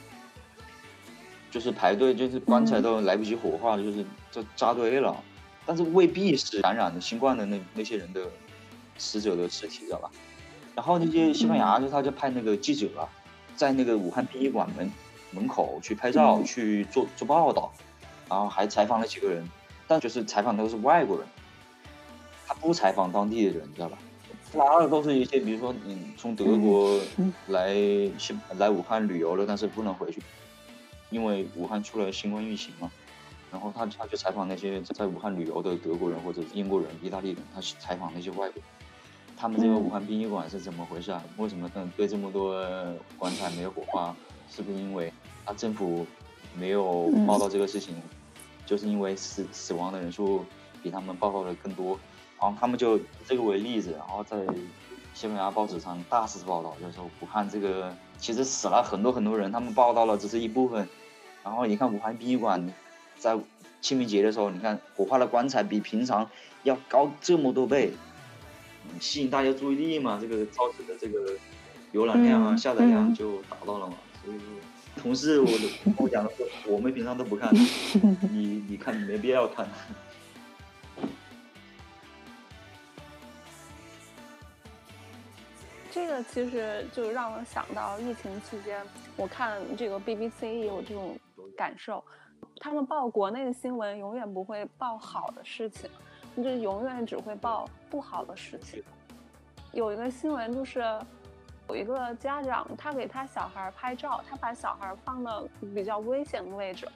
[1.53, 5.17] 就是排队，就是棺材都来不及火化，就是就扎堆了。
[5.65, 8.27] 但是未必是感染的新冠的那那些人的
[8.97, 10.11] 死者的尸体，知道吧？
[10.75, 13.07] 然后那些西班牙就他就派那个记者啊，
[13.55, 14.91] 在那个武汉殡仪馆门
[15.31, 17.73] 门口去拍照，去做做报道，
[18.29, 19.49] 然后还采访了几个人，
[19.87, 21.27] 但就是采访都是外国人，
[22.47, 23.99] 他不采访当地的人，你知道吧？
[24.55, 26.99] 拉的都是一些，比如说你从德国
[27.49, 27.75] 来
[28.19, 30.23] 新来武汉旅游了，但是不能回去，
[31.11, 32.91] 因为武汉出了新冠疫情嘛。
[33.51, 38.63] 然后他他去采访那些在武汉旅游的德国人或者英国人、意大利人，他去采访那些外国人，
[39.37, 41.23] 他们这个武汉殡仪馆是怎么回事啊？
[41.39, 42.63] 为什么堆这么多
[43.19, 44.15] 棺材没有火化？
[44.51, 45.13] 是不是因为
[45.45, 46.07] 他政府
[46.55, 47.95] 没有报道这个事情？
[48.69, 50.45] 就是因为死死亡的人数
[50.83, 51.99] 比他们报告的更多？
[52.39, 54.37] 然后他们就以这个为例子，然后在
[55.15, 60.87] 西班牙报纸上大肆报道，就说武汉这个其实死了很多很多人，他们报道了只是一部分。
[61.43, 62.71] 然后你看武汉殡仪馆
[63.17, 63.39] 在
[63.81, 66.29] 清明节的时候，你看火化的棺材比平常
[66.63, 67.95] 要高这么多倍，
[69.01, 71.19] 吸引大家注意力嘛，这个造成的这个
[71.95, 73.95] 浏览量啊、下载量就达到了嘛。
[74.23, 74.47] 所以说，
[74.99, 75.47] 同事我
[75.85, 77.55] 跟我讲的说，我们平常都不看，
[78.31, 79.67] 你你看你没必要看。
[85.91, 88.85] 这个其实就让我想到疫情期间，
[89.17, 91.19] 我看这个 BBC 也有这种
[91.57, 92.05] 感受，
[92.61, 95.89] 他们报国内的新闻永远不会报好的事情，
[96.37, 98.83] 就永远只会报不好的事情。
[99.73, 100.81] 有一个新闻就是，
[101.69, 106.89] 有一个家长他给他小孩拍照，他把小孩放到比较危险的位置。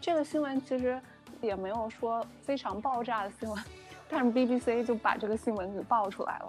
[0.00, 1.00] 这个新闻其实
[1.40, 3.64] 也没有说非常爆炸的新闻，
[4.08, 6.48] 但是 BBC 就把这个新闻给爆出来了。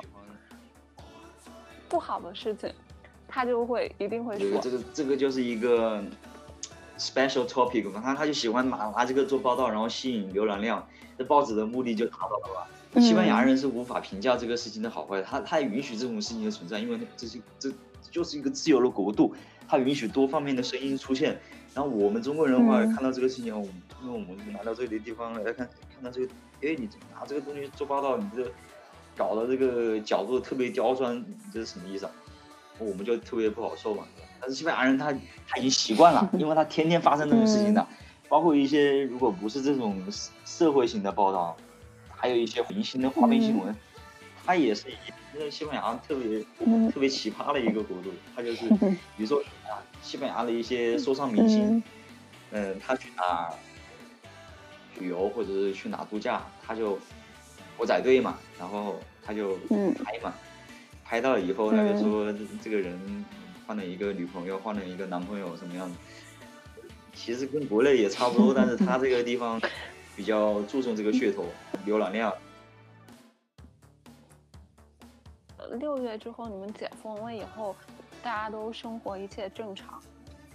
[1.89, 2.71] 不好的事情，
[3.27, 4.59] 他就会一定会说。
[4.61, 6.01] 这个这个就是一个
[6.97, 12.67] special topic 嘛，他他就喜欢拿拿这个做报道，然后吸引浏览量，这报纸的目的就达到了吧？
[12.99, 17.71] 西班牙人是无法评价这个事情的好坏，他他允许这种事情的存在，因为这是这
[18.09, 19.33] 就是一个自由的国度，
[19.67, 21.39] 他允许多方面的声音出现。
[21.73, 23.73] 然后我们中国人的话看到这个事情，我们
[24.03, 26.27] 因为我们来到这里的地方来看看到这个，
[26.63, 28.51] 哎，你拿这个东西做报道，你这。
[29.17, 31.23] 搞的这个角度特别刁钻，
[31.53, 32.11] 这是什么意思啊？
[32.79, 34.05] 我们就特别不好受嘛。
[34.39, 35.11] 但是西班牙人他
[35.47, 37.85] 他已经习惯了，因为他天天发生这种事情的，
[38.29, 40.01] 包括一些如果不是这种
[40.45, 41.55] 社会型的报道，
[42.21, 43.75] 还有一些明星的花边新闻，
[44.45, 46.39] 他也是一个西班牙特别
[46.91, 48.69] 特别奇葩的一个国度，他就是
[49.17, 51.83] 比如说啊，西班牙的一些说唱明星，
[52.51, 53.51] 嗯，他去哪
[54.99, 56.99] 旅游或者是去哪度假，他就。
[57.77, 59.57] 狗仔队嘛，然后他就
[60.05, 60.31] 拍嘛，
[61.03, 62.31] 拍到了以后，他就说
[62.61, 63.25] 这个人
[63.65, 65.95] 换了一个女朋友，换了一个男朋友，什么样子？
[67.15, 69.59] 其实跟国内也差不多，但是他这个地方
[70.21, 71.47] 比较注重这个噱头、
[71.83, 72.31] 浏览量。
[75.79, 77.75] 六月之后，你们解封了以后，
[78.21, 79.99] 大家都生活一切正常，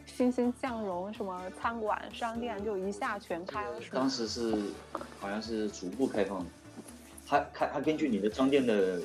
[0.06, 3.80] 欣欣向荣，什么餐馆、商店就一下全开了。
[3.90, 4.56] 当时是
[5.18, 6.46] 好像是逐步开放的。
[7.26, 9.02] 它开它根据你的商店的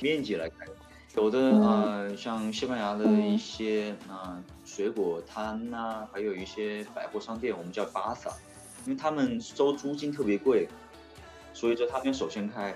[0.00, 0.66] 面积来开，
[1.14, 8.28] 有的呃像西班牙的一些啊水果摊呐，还有一些百货商店，我们叫巴萨，
[8.86, 10.68] 因为他们收租金特别贵，
[11.52, 12.74] 所以说他们首先开。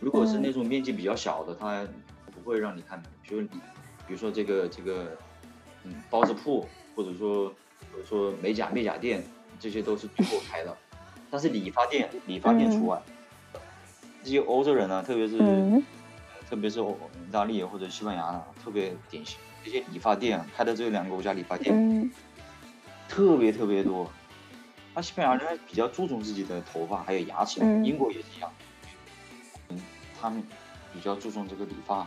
[0.00, 1.86] 如果是那种面积比较小的，他
[2.26, 3.04] 不会让你开门。
[3.22, 3.48] 比如你，
[4.06, 5.16] 比如说这个这个
[5.84, 7.48] 嗯包子铺，或者说
[7.90, 9.24] 或者说美甲美甲店，
[9.58, 10.76] 这些都是最后开的，
[11.30, 13.02] 但是理发店理发店除外。
[14.22, 15.38] 这些欧洲人呢，特别是
[16.48, 16.86] 特别是意
[17.32, 19.38] 大利或者西班牙，特别典型。
[19.64, 22.12] 这些理发店开的这两个国家理发店
[23.08, 24.10] 特别特别多。
[24.94, 28.50] 那西班牙人比较注重自己的头发还有牙齿，英国也是一样。
[29.68, 29.80] 嗯，
[30.20, 30.42] 他们
[30.92, 32.06] 比较注重这个理发。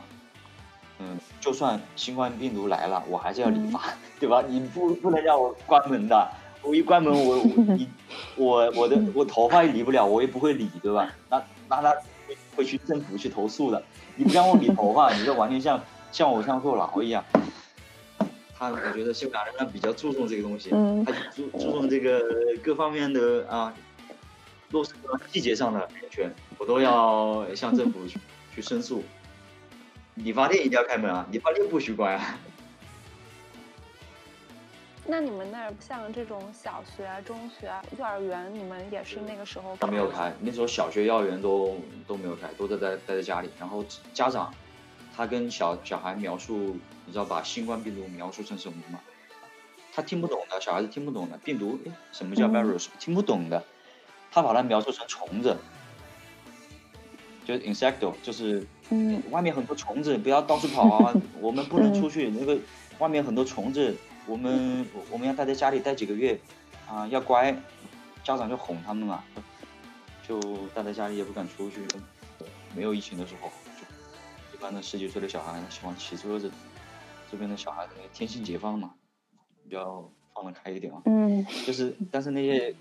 [0.99, 4.41] 嗯，就算新冠病毒来了，我还是要理发，对吧？
[4.47, 6.31] 你不不能让我关门的。
[6.63, 7.37] 我一关门，我
[7.75, 7.87] 你
[8.35, 11.13] 我我的我头发也理不了，我也不会理，对吧？
[11.29, 11.95] 那那他
[12.55, 13.83] 会去政府去投诉的。
[14.15, 15.79] 你不让我理头发，你这完全像
[16.11, 17.23] 像我像坐牢一样。
[18.57, 20.71] 他我觉得西班牙人他比较注重这个东西，
[21.05, 22.21] 他注注重这个
[22.63, 23.73] 各方面的啊，
[24.71, 24.93] 落实
[25.31, 28.19] 细节上的安全，我都要向政府去
[28.55, 29.03] 去申诉。
[30.15, 32.39] 理发店一定要开门啊，理发店不许关啊。
[35.05, 39.77] 那你们那儿像这种小学、中学、幼儿园，你们也是那个时候？
[39.79, 43.49] 他没有开，那时候小学、幼儿园都都没有开，都在待待在家里。
[43.57, 44.53] 然后家长，
[45.15, 46.75] 他跟小小孩描述，
[47.07, 48.99] 你知道把新冠病毒描述成什么吗？
[49.93, 51.79] 他听不懂的，小孩子听不懂的病毒，
[52.11, 52.87] 什么叫 virus？
[52.99, 53.63] 听不懂的，
[54.29, 55.57] 他把它描述成虫子，
[57.45, 62.59] 就是 insecto，就是嗯，外面很多虫子，不要到处跑啊， 我们不能出去，那个
[62.99, 63.95] 外面很多虫子，
[64.27, 66.37] 我们我们要待在家里待几个月，
[66.87, 67.51] 啊，要乖，
[68.23, 69.23] 家长就哄他们嘛，
[70.27, 70.39] 就
[70.75, 71.87] 待在家里也不敢出去，
[72.75, 73.49] 没有疫情的时候，
[74.53, 76.51] 一般的十几岁的小孩喜欢骑车子，
[77.31, 78.93] 这边的小孩子天性解放嘛。
[79.69, 82.73] 比较放得开一点啊，嗯，就是，但是那些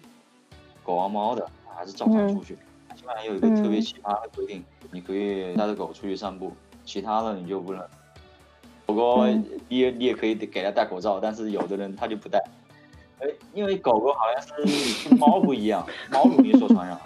[0.84, 2.57] 狗啊猫的还是照常出去。
[2.94, 6.53] 起码有一个特别奇葩的规定，你可以带着狗出去散步，
[6.84, 7.84] 其他的你就不能。
[8.86, 12.40] 不过你也你也可以给它戴口罩，但是有的人他就不戴。
[13.18, 16.97] 哎，因为狗狗好像是跟猫不一样，猫容易受传染。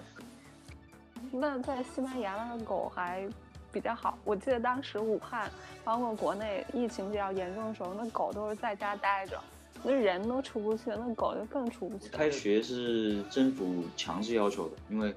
[1.30, 3.28] 那在西班牙那个狗还？
[3.72, 5.50] 比较好，我记得当时武汉，
[5.84, 9.40] 包括国内疫情比较严重的时候，那狗都是在家待着，
[9.82, 12.08] 那人都出不去，那狗就更出不去。
[12.08, 15.14] 开学是政府强制要求的，因为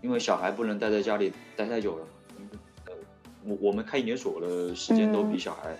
[0.00, 2.06] 因为小孩不能待在家里待太久了。
[3.44, 5.76] 我我们开研究所的时间都比小孩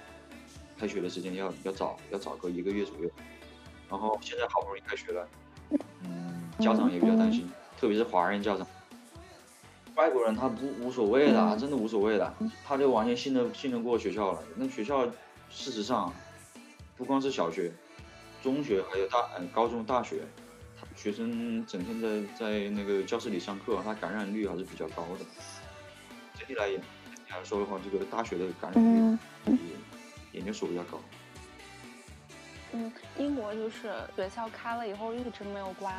[0.77, 3.11] 开学的时间要要早，要早个一个月左右。
[3.89, 5.29] 然后现在好不容易开学了，
[6.03, 8.67] 嗯，家长也比较担心，特别是华人家长。
[9.95, 12.35] 外国人他不无所谓的，真的无所谓的，
[12.65, 14.43] 他就完全信得信得过学校了。
[14.57, 15.07] 那学校
[15.51, 16.13] 事实上
[16.97, 17.71] 不光是小学、
[18.43, 20.23] 中学，还有大嗯高中、大学，
[20.97, 25.27] 学生整天在在那个教室里上课，他感染率还是比较高的。
[26.39, 26.81] 整体来言
[27.29, 29.59] 来说的话，这个大学的感染率比
[30.33, 30.99] 研究所要高。
[32.73, 35.95] 嗯，英国就是学校开了以后一直没有关，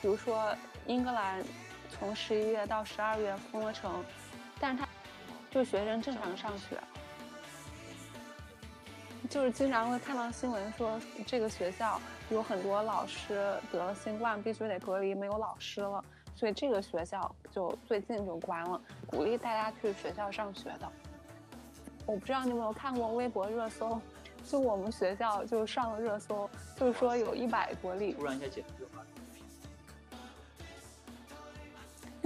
[0.00, 0.54] 比如说
[0.86, 1.44] 英格兰。
[1.90, 4.04] 从十一月到十二月封了城，
[4.60, 4.88] 但是他
[5.50, 6.76] 就学生正常上学，
[9.28, 20.90] 就是经常会看到新闻说这个学校有很多老师得了新冠，必须得隔离，没有老师了，所以这个学校就最近就关了，鼓励大家去学校上学的。
[22.04, 24.00] 我不知道你有没有看过微博热搜，
[24.44, 28.12] 就我们学校就上了热搜，就是说有一百多例。
[28.12, 28.64] 突然一下减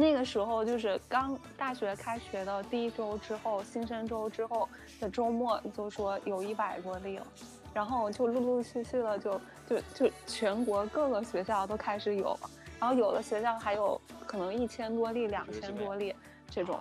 [0.00, 4.66] 那个时候就是刚大学开学的第一周之后，新生周之后
[4.98, 7.26] 的周末，就说有一百多例了，
[7.74, 12.34] 然后就陆陆续续的就就就全国各个学校都开始有，
[12.78, 16.16] 然后有的学校还有可能一千多例、两千多例
[16.48, 16.80] 这种，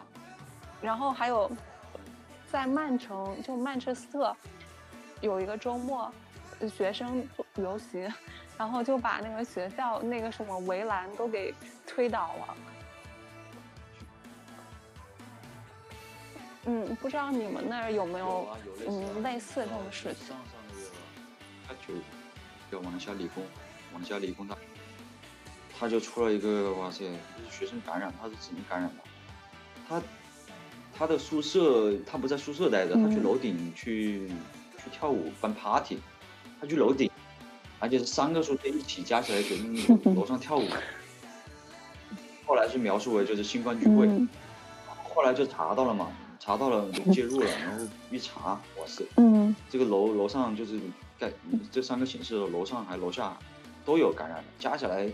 [0.82, 1.52] 然后还有
[2.50, 4.34] 在曼城就曼彻斯特
[5.20, 6.10] 有一个周末，
[6.74, 8.10] 学生游行，
[8.58, 11.54] 然后就把那个学校那个什么围栏都给
[11.86, 12.56] 推倒了。
[16.70, 18.48] 嗯，不知道你们那儿有没有
[18.88, 20.28] 嗯类似这种事情？
[20.28, 20.86] 上上个月，
[21.68, 21.96] 他就
[22.72, 23.44] 叫王家理工，
[23.92, 24.56] 王家理工大，
[25.80, 29.04] 他就出了一个哇塞，就是学生感染，他是怎么感染的？
[29.90, 30.02] 他
[30.96, 34.28] 他的宿舍，他不在宿舍待着，他去楼顶去
[34.78, 35.98] 去跳舞办 party，
[36.62, 37.10] 他去楼顶，
[37.80, 40.68] 而且是三个宿舍一起加起来在楼上跳舞，
[42.46, 44.08] 后来是描述为就是新冠聚会，
[45.04, 46.12] 后来就查到了嘛。
[46.40, 50.80] 查到了，介入了，然后一查，哇塞，嗯，这个楼楼上就是
[51.20, 51.30] 盖
[51.70, 53.38] 这三个寝室，楼上还楼下
[53.86, 55.12] 都有感染的，加起来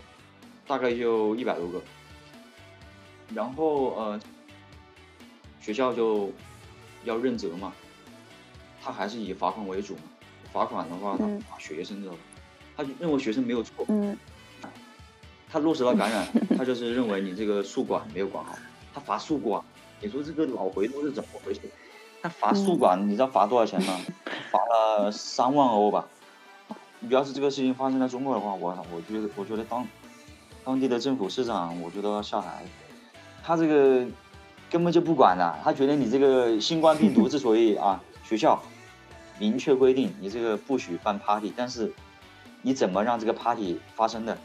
[0.68, 1.82] 大概就一百多个。
[3.34, 4.20] 然后呃，
[5.60, 6.30] 学校就
[7.04, 7.72] 要认责嘛，
[8.80, 10.02] 他还是以罚款为主嘛。
[10.52, 12.18] 罚款的话，他罚学生知道吧？
[12.76, 14.16] 他认为学生没有错，嗯，
[15.50, 18.56] 他落实到感染，他就是认为你这个宿管没有管好，
[18.94, 19.60] 他罚宿管。
[20.00, 21.60] 你说这个脑回路是怎么回事？
[22.22, 23.98] 他罚宿管，你知道罚多少钱吗？
[24.50, 26.06] 罚了三万欧吧。
[27.00, 29.86] 你要是这个事情发生在中国的话，我我觉得我觉得当
[30.64, 32.64] 当地的政府市长，我觉得要下台。
[33.44, 34.06] 他这个
[34.70, 38.60] 根本就不管了，他觉得你这个新冠病毒之所以 啊，学校
[39.38, 41.92] 明确规定你这个不许办 party，但是
[42.62, 44.36] 你怎么让这个 party 发生的？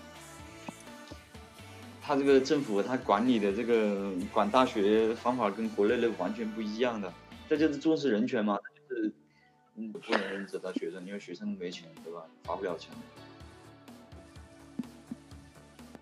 [2.03, 7.13] 他这个政府，他管理的这个管大学方法跟国内的完全不一样的，
[7.47, 8.57] 这就是重视人权嘛，
[8.89, 9.13] 就是
[9.75, 12.23] 嗯，不能认责到学生，因为学生没钱，对吧？
[12.43, 12.91] 发不了钱。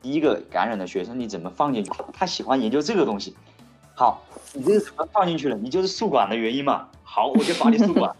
[0.01, 1.91] 第一个感染的学生，你怎么放进去？
[2.13, 3.35] 他喜欢研究这个东西。
[3.93, 4.23] 好，
[4.53, 5.57] 你这个怎么放进去了？
[5.57, 6.89] 你就是宿管的原因嘛。
[7.03, 8.15] 好，我就罚你宿管。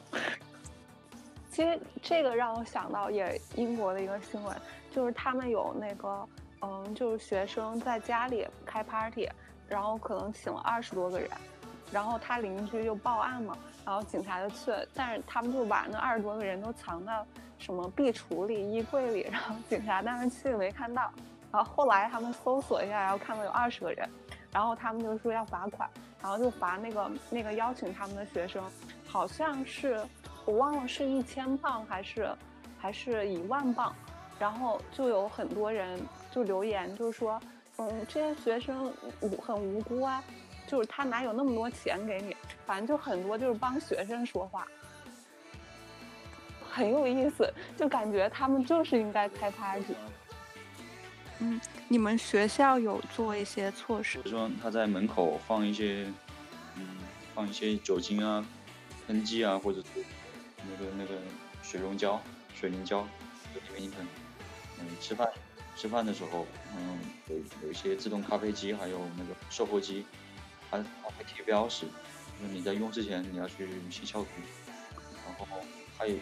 [1.50, 4.56] 其实这个让我想到也英国的一个新闻，
[4.94, 6.28] 就是他们有那个。
[6.62, 9.30] 嗯，就是学生在家里开 party，
[9.68, 11.30] 然后可能请了二十多个人，
[11.92, 17.26] 然后他邻居就报案嘛，然后警察就去，但是他们就把那二十多个人都藏到
[17.58, 21.10] 什么壁橱里、衣柜里，然后警察当时去没看到，
[21.52, 24.10] 然后后来他们搜索一下，然后看到有二十个人，
[24.52, 25.90] 然后他们就说要罚款，
[26.22, 28.64] 然后就罚那个那个邀请他们的学生，
[29.08, 30.06] 好像是
[30.46, 32.30] 我忘了是一千镑还是
[32.78, 33.96] 还是一万镑，
[34.38, 36.00] 然后就有很多人
[36.32, 37.42] 就留言，就是说，
[37.78, 40.24] 嗯，这些学生无很无辜啊。
[40.68, 42.38] 就是他哪有那么多钱给你？
[42.64, 44.68] 反正就很多就是帮学生说话，
[46.70, 49.96] 很有意思，就感觉他们就是应该开 party。
[51.40, 54.20] 嗯，你们学校有做一些措施？
[54.20, 56.06] 比如说他在门口放一些，
[56.76, 56.86] 嗯，
[57.34, 58.46] 放一些酒精啊、
[59.08, 60.06] 喷剂啊，或者是
[60.70, 61.16] 那个那个
[61.64, 62.22] 水溶胶、
[62.54, 63.02] 水凝胶，
[63.56, 64.06] 里面一喷。
[64.80, 65.28] 嗯，吃饭
[65.80, 67.00] 吃饭的时候，嗯，
[67.30, 70.06] 有有一些自动咖啡机，还有那个售货机。
[70.70, 71.88] 它会贴标识，
[72.40, 74.28] 就是你在用之前你要去先消毒，
[75.26, 75.48] 然后
[75.98, 76.16] 还有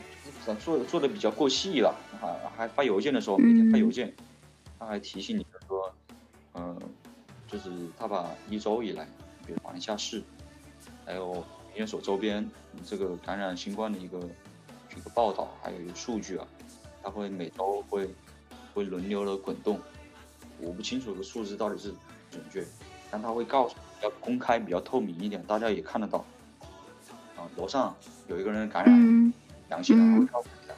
[0.63, 4.15] 做做的比较过细了，还还发邮件的时候每天发邮件，
[4.79, 5.93] 他还提醒你说，
[6.53, 6.79] 嗯，
[7.45, 9.05] 就是他把一周以来，
[9.45, 10.23] 比如马来西亚市，
[11.05, 11.43] 还有
[11.75, 12.49] 研究所周边
[12.85, 14.17] 这个感染新冠的一个
[14.95, 16.47] 一个报道，还有一个数据啊，
[17.03, 18.07] 他会每周会
[18.77, 19.79] 会轮流的滚动，
[20.59, 21.93] 我不清楚这个数字到底是
[22.29, 22.63] 准确，
[23.09, 23.75] 但他会告诉。
[23.99, 26.23] 比较公开，比较透明一点，大家也看得到。
[27.35, 27.95] 啊，楼上
[28.27, 29.33] 有一个人感染
[29.71, 30.75] 阳性了，会告诉你的。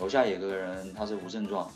[0.00, 1.70] 楼下有个人他是无症状，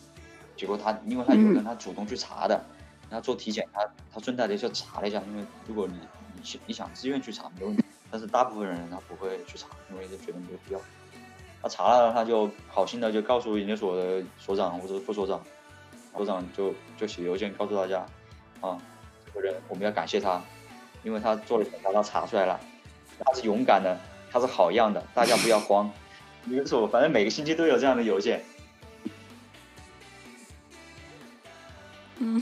[0.57, 2.61] 结果他因为他有人他主动去查的，
[3.09, 5.95] 他做体检，他他顺带的就查了一下，因为如果你
[6.35, 10.81] 你想你想自愿去查没问题，但是大部分人他不会去查，因为就觉得没有必要。
[11.63, 15.41] 他查了，他就好心的就告诉研究所的所长或者副所长，
[16.17, 18.05] 所长就就写邮件告诉大家，
[18.61, 18.77] 啊，
[19.27, 20.43] 这个人我们要感谢他。
[21.05, 22.61] 因为他做了检查，他查出来了，
[23.19, 23.99] 他是勇敢的，
[24.31, 25.91] 他是好样的，大家不要慌。
[26.47, 28.45] 研究所，反正每个星期都有这样的邮件。
[32.19, 32.41] 嗯，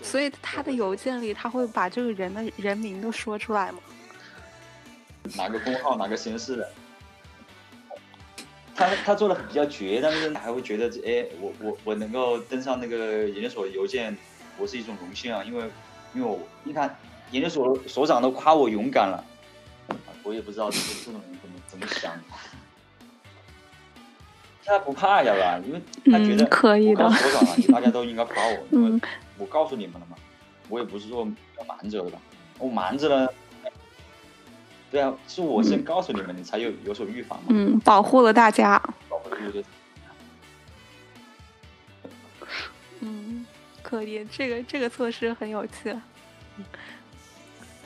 [0.00, 3.78] 所以他的邮件里他会把这个人的人名都说出来吗？
[5.36, 6.70] 哪个工号，哪个实验室的？
[8.78, 14.16] 他他做的比较绝，但是还会觉得，哎，我我我能够登上那个研究所邮件，
[14.56, 15.64] 我是一种荣幸啊，因为
[16.14, 16.96] 因为我你看。
[17.30, 19.22] 研究所所长都夸我勇敢了，
[20.22, 22.10] 我也不知道这这种人怎么怎么想。
[24.64, 25.60] 他不怕呀吧？
[25.66, 26.44] 因为他觉得
[26.88, 28.98] 我告所长了，大家都应该夸我，因为
[29.36, 30.16] 我告诉你们了嘛。
[30.70, 32.18] 我也不是说要瞒着的吧？
[32.58, 33.30] 我瞒着了，
[34.90, 37.46] 对啊，是我先告诉你们，你才有有所预防嘛。
[37.50, 38.78] 嗯，保护了大家。
[39.08, 39.64] 保护了。
[43.00, 43.46] 嗯，
[43.82, 45.94] 可以，这个这个措施很有趣。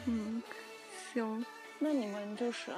[0.07, 0.43] 嗯，
[1.13, 1.45] 行，
[1.79, 2.71] 那你们就是，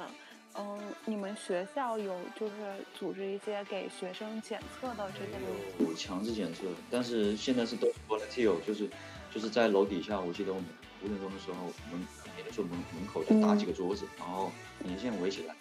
[0.57, 2.53] 嗯，你们学校有就是
[2.97, 8.89] 组织一些给学生检测的这些有强制检测，但是现在是都是 volunteer，就是
[9.33, 10.67] 就是在楼底下，我记得我们
[11.03, 12.05] 五点钟的时候，门
[12.37, 14.51] 研究所门门口就搭几个桌子，然后
[14.83, 15.55] 连线围起来，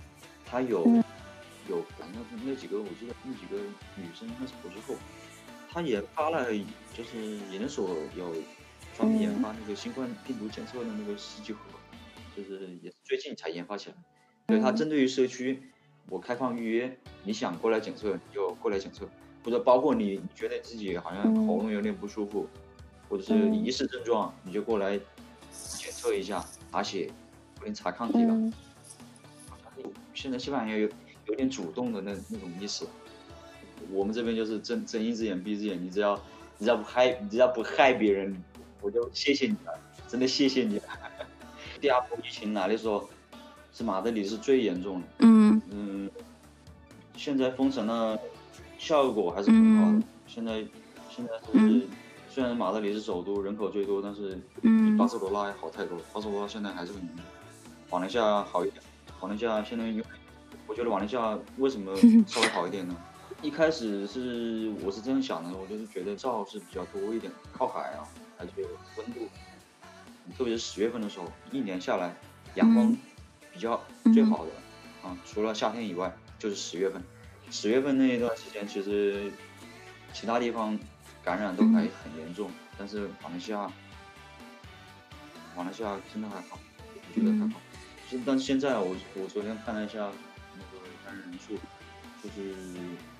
[0.45, 0.85] 他有
[1.68, 3.57] 有反正那几个我记得那几个
[3.97, 4.99] 女生那是博士后，
[5.70, 6.47] 他也发了
[6.93, 8.35] 就是研究所有。
[8.97, 11.59] 专门研发那个新冠病毒检测的那个试剂盒，
[12.37, 13.97] 就是也是最近才研发起来。
[14.47, 15.61] 对，它针对于社区，
[16.09, 19.05] 我开放预约，你想过来检测就过来检测，
[19.45, 22.49] 或者包括你觉得自己好像喉咙有点不舒服，
[23.09, 24.97] 或者是疑似症状，你就过来
[25.51, 26.45] 检测一下，
[26.75, 27.09] 查血，
[27.59, 28.53] 有点查抗体了。
[30.12, 30.89] 现在西班牙有
[31.27, 32.85] 有点主动的那那种意思。
[33.93, 36.20] 我们这边就是睁睁一只眼闭一只眼，你只要
[36.59, 38.37] 你只要不害你只要不害别人。
[38.81, 40.85] 我就谢谢你了，真的谢谢你了。
[41.81, 43.09] 第二波疫情来的时候，
[43.72, 45.07] 是马德里是最严重的。
[45.20, 46.11] 嗯嗯，
[47.16, 48.18] 现在封城了，
[48.79, 50.03] 效果还是很好的。
[50.27, 50.64] 现在
[51.09, 51.87] 现在是
[52.35, 55.97] 虽然马德里是首都，人口最多，但是比巴塞罗那要好太多。
[56.12, 57.24] 巴塞罗那现在还是很严重，
[57.91, 58.82] 瓦伦西亚好一点。
[59.20, 60.05] 瓦伦西亚现在因为
[60.66, 61.95] 我觉得瓦伦西亚为什么
[62.26, 62.97] 稍微好一点呢？
[63.41, 68.03] 一开始是我是这样想的，我就是觉得照是比较多一点，靠海啊。
[68.37, 68.66] 而且
[68.97, 69.28] 温度，
[70.37, 72.12] 特别是十月份的时候，一年下来
[72.57, 72.97] 阳光
[73.53, 73.80] 比较
[74.12, 74.51] 最好的
[75.09, 77.01] 啊，除了夏天以外，就是十月份。
[77.53, 79.30] 十月份那一段时间，其实
[80.12, 80.76] 其他地方
[81.25, 83.70] 感染都还很严重，但是马来西亚，
[85.57, 86.59] 马来西亚真的还好，
[86.95, 87.61] 我觉得还好。
[88.09, 90.11] 现，但是现在我我昨天看了一下
[90.55, 91.59] 那个感染人数。
[92.22, 92.55] 就是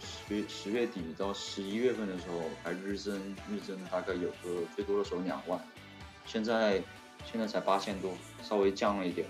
[0.01, 3.15] 十月十月底到十一月份的时候，还日增
[3.51, 5.61] 日增，大概有个最多的时候两万，
[6.25, 6.83] 现在
[7.31, 9.27] 现在才八千多，稍微降了一点。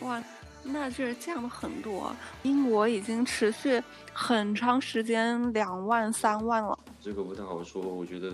[0.00, 0.22] 哇，
[0.62, 2.14] 那这降了很多。
[2.42, 3.82] 英国已经持续
[4.12, 6.78] 很长时间两万、三万了。
[7.02, 8.32] 这个不太好说，我觉得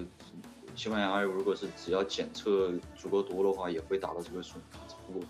[0.76, 4.58] 西班牙如果是只要检测足够多的话，也会达到这个数。
[4.86, 5.22] 只不过，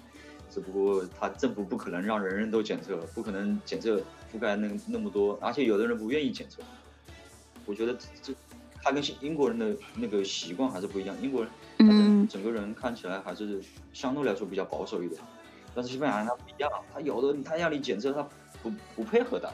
[0.51, 6.61] 只不过他政府不可能让人人都检测，不可能检测覆盖那那么多，而且有的人不愿意检测。
[7.65, 8.35] 我觉得这
[8.83, 11.15] 他跟英国人的那个习惯还是不一样。
[11.23, 13.63] 英国人，嗯，整个人看起来还是
[13.93, 15.21] 相对来说比较保守一点。
[15.77, 18.29] 但是西班牙人他不一样，他有的他要你检测，他
[18.65, 19.49] 不不配合的。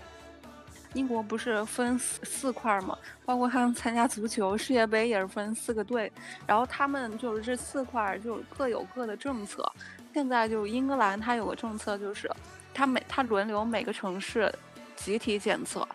[0.94, 2.96] 英国不是分四四块嘛？
[3.24, 6.10] 包括他们参加足球世界杯也是分四个队，
[6.46, 9.70] 然后他们就是这四块就各有各的政策。
[10.12, 12.30] 现在就英格兰它有个政策，就是
[12.72, 14.52] 他每它轮流每个城市
[14.96, 15.86] 集体检测，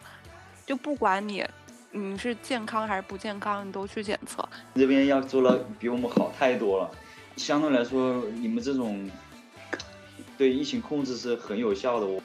[0.66, 1.44] 就不管你。
[1.92, 4.48] 你是健康还是不健康，你都去检测。
[4.76, 6.92] 这边要做了比我们好太多了，
[7.36, 9.10] 相对来说，你们这种
[10.38, 12.06] 对疫情控制是很有效的。
[12.06, 12.22] 我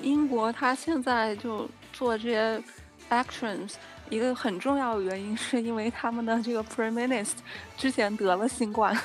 [0.00, 2.62] 英国他现在就做这些
[3.10, 3.74] actions，
[4.08, 7.34] 一个很重要的原因是因为他们的这个 prime minister
[7.76, 8.96] 之前得了新冠，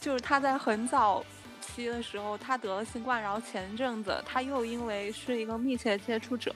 [0.00, 1.24] 就是他在很早
[1.60, 6.54] 期的时候他得了新冠，然后前阵子他又因为是一个密切接触者。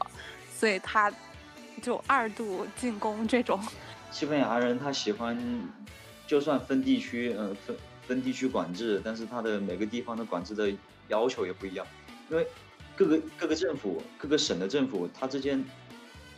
[0.55, 1.13] 所以他
[1.83, 3.61] 就二度进攻这种。
[4.13, 5.37] 西班牙人他喜欢，
[6.25, 10.73] 就算分地区，呃，分分地区管制，但是他的每个地方的管制的
[11.09, 11.85] 要求也不一样，
[12.33, 12.47] 因为
[12.97, 15.63] 各个各个政府、各个省的政府，它之间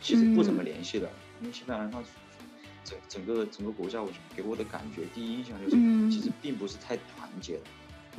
[0.01, 1.09] 其实不怎么联系的。
[1.41, 2.03] 因为西班牙人他
[2.83, 5.75] 整整个整个国家，我给我的感觉，第一印象就是
[6.11, 7.61] 其实并不是太团结的。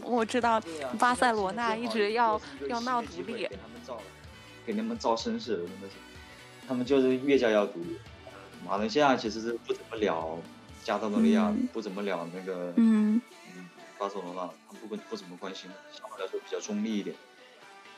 [0.03, 0.61] 我知道
[0.99, 3.47] 巴塞罗那一直要要闹独立。
[4.67, 5.95] 给他们招绅士，真的是，
[6.67, 7.99] 他们就是越加要独立。
[8.65, 10.37] 马来西亚其实是不怎么聊
[10.83, 13.21] 加泰罗尼亚，不怎么聊那个嗯
[13.55, 17.15] 嗯巴塞罗那，他们不不怎么关心，相对来说比较中立一点。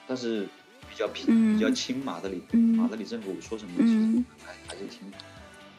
[0.09, 0.49] 但是
[0.89, 2.43] 比较平比较亲马德里，
[2.77, 5.01] 马德里政府说什么其实还还是听。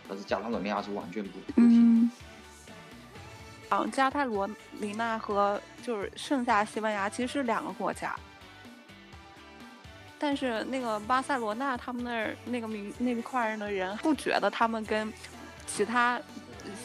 [0.07, 2.09] 但是加泰罗尼亚是完全不不听。
[3.69, 4.47] 嗯，加泰罗
[4.79, 8.15] 尼亚和就是剩下西班牙其实是两个国家。
[10.17, 15.11] 但是那个巴塞罗那他们那儿那个民那块儿的人不觉得他们跟
[15.65, 16.19] 其他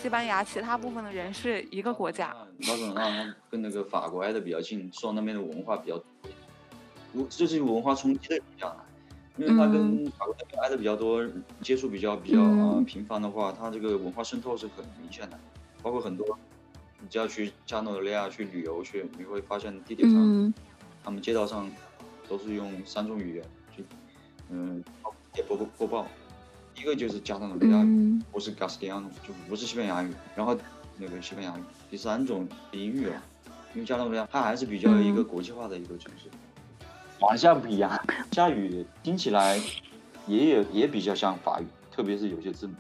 [0.01, 2.29] 西班牙其他部分的人是一个国家。
[2.61, 6.07] 巴塞罗那跟那个法国挨得比较近，受那边的文化比较多，
[7.31, 8.77] 这是文化冲击的影响。
[9.37, 11.25] 因为他跟法国那边挨得比较多，
[11.61, 15.39] 接触比较比较啊频繁的话，他这个文化渗透是很明显的。
[15.83, 16.39] 包括很多，
[17.01, 20.55] 你只要去加诺利亚去旅游去，你会发现地铁上，
[21.03, 21.71] 他们街道上。
[22.27, 23.45] 都是用三种语言
[23.77, 23.85] 去，
[24.49, 24.83] 嗯，
[25.37, 26.09] 也播播播报，
[26.75, 30.57] 一个就是加上的亚语，不是 Castellano，就不是西班牙语，然后
[30.97, 31.61] 那个西班牙语，
[31.91, 33.23] 第三种英语了，
[33.75, 36.31] 因为加拿大它还是比较一个国际化的一个城市。
[37.21, 37.91] 马来西亚不一样，
[38.33, 39.61] 下语听起来
[40.27, 42.75] 也有也比较像法语，特别是有些字母，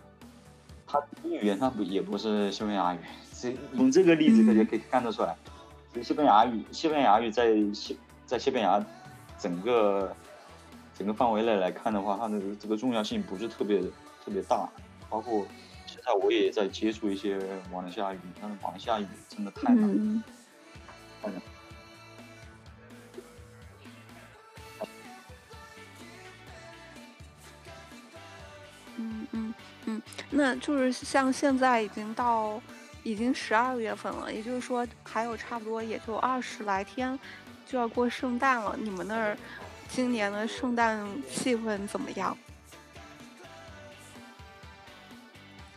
[0.87, 2.99] 它语言它不也不是西班牙语，
[3.45, 5.37] 以从这个例子大家可以看得出来，
[6.03, 8.85] 西班牙语西班牙语在西在西班牙。
[9.37, 10.15] 整个
[10.97, 13.81] 整个范围内来看的话，它的这个重要性不是特别
[14.25, 14.67] 特别大。
[15.11, 15.45] 包括
[15.87, 17.37] 现在我也在接触一些
[17.71, 20.23] 马来西亚语，但是马来西亚语真的太难。
[21.21, 21.43] 太难。
[29.05, 29.55] 嗯嗯
[29.87, 32.61] 嗯，那就是像现在已经到
[33.03, 37.19] 已经十二月份了，也就是说还有差不多也就二十来天。
[37.67, 39.37] 就要过圣诞了，你们那儿
[39.89, 42.37] 今年的圣诞气氛怎么样？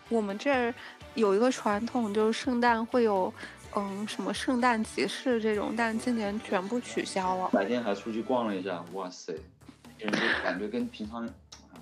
[0.09, 0.73] 我们这儿
[1.15, 3.33] 有一个传统，就是圣诞会有
[3.73, 7.49] 嗯什么圣诞集市这种，但今年全部取消了。
[7.53, 9.33] 白天还出去逛了一下，哇塞，
[10.43, 11.27] 感觉跟平常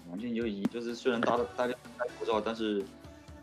[0.09, 2.83] 完全就一，就是虽然大大家戴口罩，但是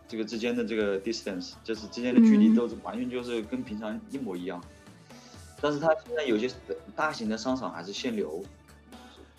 [0.09, 4.63] 这个之间的这个 distance，就是之间的距离都是完全就是跟平常一模一样。
[5.61, 6.51] 但是他现在有些
[6.97, 8.45] 大型的商场还是限流，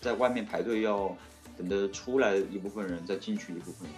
[0.00, 1.14] 在外面排队要
[1.56, 3.96] 等着出来一部分人再进去一部分人，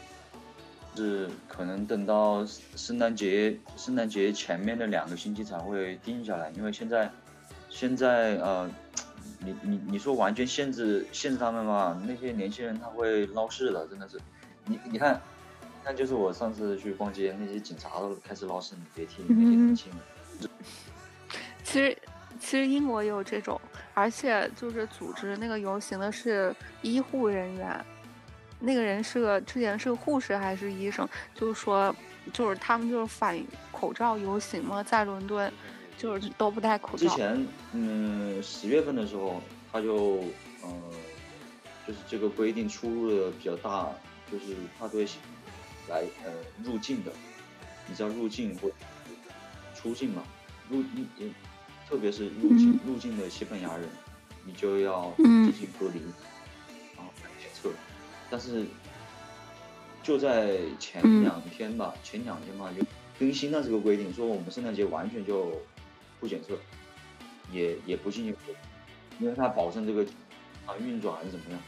[0.96, 7.10] 是可能等到圣诞节圣诞节前面的两个星期才会定下来，因为现在
[7.70, 8.70] 现在呃，
[9.38, 14.18] 你你你说完全限制限制他们嘛，那些年轻人他会闹事的，真的是，
[14.64, 15.20] 你你看，
[15.84, 20.50] 那就是我上次去逛街，那些警察都开始闹事，你别提那些年轻人，
[21.64, 21.96] 其实。
[22.38, 23.58] 其实英国也有这种，
[23.94, 27.82] 而且就是组织那个游行的是医护人员，
[28.60, 31.96] 那个人是个之前是个护士还是医生，就是说，
[32.34, 35.50] 就是他们就是反口罩游行嘛，在伦敦，
[35.98, 36.98] 就是都不戴口罩。
[36.98, 39.40] 之前，嗯，十月份的时候，
[39.72, 40.22] 他就，
[40.62, 40.70] 呃，
[41.86, 43.88] 就是这个规定出入的比较大，
[44.30, 45.06] 就是他对
[45.88, 46.32] 来呃
[46.62, 47.10] 入境的，
[47.86, 48.70] 你知道入境或
[49.74, 50.22] 出境嘛？
[50.68, 51.32] 入你，
[51.88, 53.88] 特别是入境入境的西班牙人，
[54.44, 56.00] 你就要进行隔离，
[56.94, 57.70] 然后检测。
[58.28, 58.66] 但是
[60.02, 62.84] 就在前两天吧，前两天吧就
[63.18, 65.52] 更新了这个规定，说我们圣诞节完全就。
[66.18, 66.58] 不检测，
[67.52, 68.34] 也也不进行，
[69.20, 70.04] 因为他保证这个
[70.64, 71.60] 啊运转还是怎么样，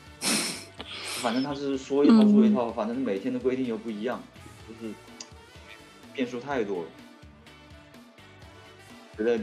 [1.20, 4.22] 反正他是说一套做一套，反正每天的规定又不一样，
[4.66, 4.94] 就是
[6.14, 6.88] 变数太多了。
[9.16, 9.38] 觉得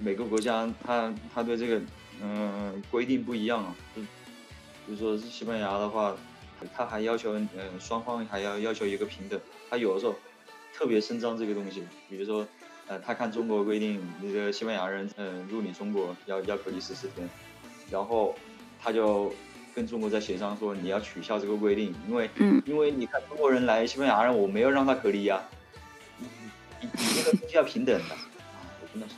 [0.00, 1.80] 每个国家他他对这个
[2.20, 4.08] 嗯规定不一样啊，就比
[4.88, 6.14] 如说是西班牙的话，
[6.74, 7.48] 他还要求嗯
[7.80, 9.40] 双方还要要求一个平等，
[9.70, 10.14] 他有的时候
[10.74, 12.46] 特别伸张这个东西，比如说。
[12.88, 17.28] 呃，他看中国规定，那个西班牙人，嗯，入你中国要要隔离十四天，
[17.90, 18.34] 然后
[18.82, 19.32] 他就
[19.74, 22.28] 跟中国在协商说，你要取消这个规定，因为，
[22.66, 25.40] 因为你看中国人来西班牙人，我没有让他隔离呀，
[26.18, 26.26] 你
[26.80, 29.14] 你你这个东西要平等的，啊，我真的是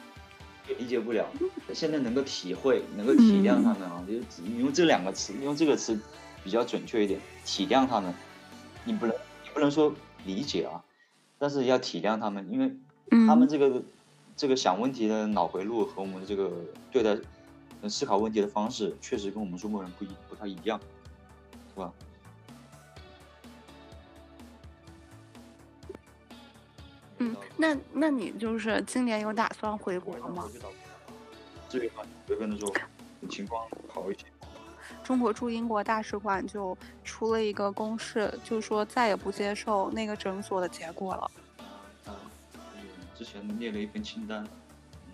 [0.71, 1.27] 也理解不了，
[1.73, 5.99] 现在能够体会，能够体谅他们啊，就是用这两个词，用这个词
[6.45, 8.15] 比较准确一点，体谅他们，
[8.85, 9.93] 你不能你不能说
[10.27, 10.85] 理解啊，
[11.39, 12.71] 但是要体谅他们，因为。
[13.27, 13.83] 他们这个
[14.37, 16.51] 这个想问题的脑回路和我们这个
[16.91, 17.17] 对待
[17.89, 20.81] 思考问题的方式，确实跟我们中国人不一不太一样，
[21.73, 21.93] 是吧？
[27.19, 30.49] 嗯，那那你就是今年有打算回国吗？
[31.69, 31.89] 这个
[32.27, 32.73] 回国的时候
[33.29, 34.25] 情况好一些。
[35.03, 41.31] 中国驻英国大使馆就出了一个公示，就说再也不接受那个诊所的结果了。
[43.15, 44.45] 之前列了一份清单，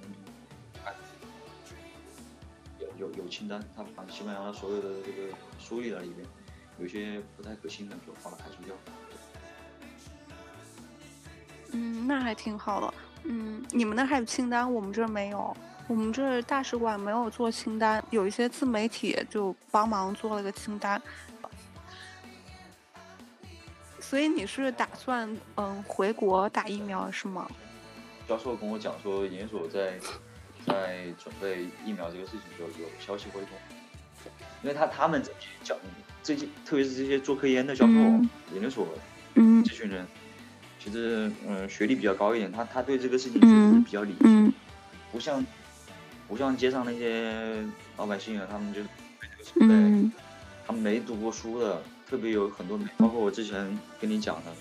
[0.01, 0.09] 嗯，
[2.79, 5.29] 有有有清单，他把西班牙所有的这个
[5.59, 6.27] 梳理了一遍，
[6.79, 8.75] 有些不太可信的就把它排除掉。
[11.73, 12.95] 嗯，那还挺好的。
[13.25, 15.55] 嗯，你们那还有清单，我们这没有，
[15.87, 21.01] 我们这大使馆没有做清单，有一些自媒体就帮忙做了个清单。
[24.01, 27.49] 所以你是打算嗯回国打疫苗是吗？
[28.31, 29.99] 教授跟我讲说，研究所在
[30.65, 33.51] 在准备疫苗这个事情，就有消息会通。
[34.63, 35.77] 因为他他们这些教
[36.23, 37.93] 这些，特别是这些做科研的教授，
[38.53, 38.87] 研究所
[39.35, 40.07] 嗯这群人，
[40.79, 44.53] 其实嗯学历比较高一点，他他对这个事情确实比较理性，
[45.11, 45.45] 不像
[46.29, 47.67] 不像街上那些
[47.97, 48.81] 老百姓啊，他们就
[49.55, 50.09] 对
[50.65, 54.53] 他们没读过书的，特别有很多，包括我之前跟你讲的，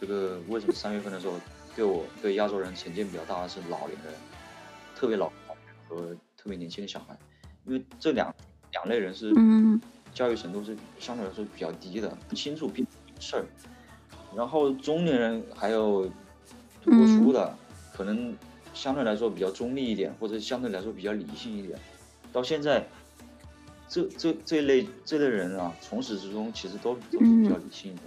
[0.00, 1.38] 这个为什么三月份的时候。
[1.76, 4.12] 对我对亚洲人成见比较大的是老年人，
[4.96, 5.30] 特别老
[5.88, 7.16] 和特别年轻的小孩，
[7.64, 8.34] 因为这两
[8.72, 9.32] 两类人是
[10.12, 12.86] 教育程度是相对来说比较低的，不清楚病
[13.18, 13.44] 事儿。
[14.36, 16.10] 然后中年人还有
[16.82, 17.56] 读过书的，
[17.92, 18.36] 可能
[18.74, 21.78] 相对来说比较中立一点，或者相对来说比较理性一点。
[22.32, 22.86] 到现在，
[23.88, 28.02] 这这这类这类人啊，从始至终其实都都是比较理性的，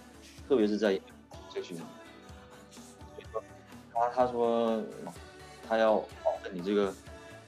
[0.48, 1.00] 特别是在
[1.54, 1.78] 这群。
[3.94, 4.82] 他他说，
[5.68, 6.94] 他要保证你这个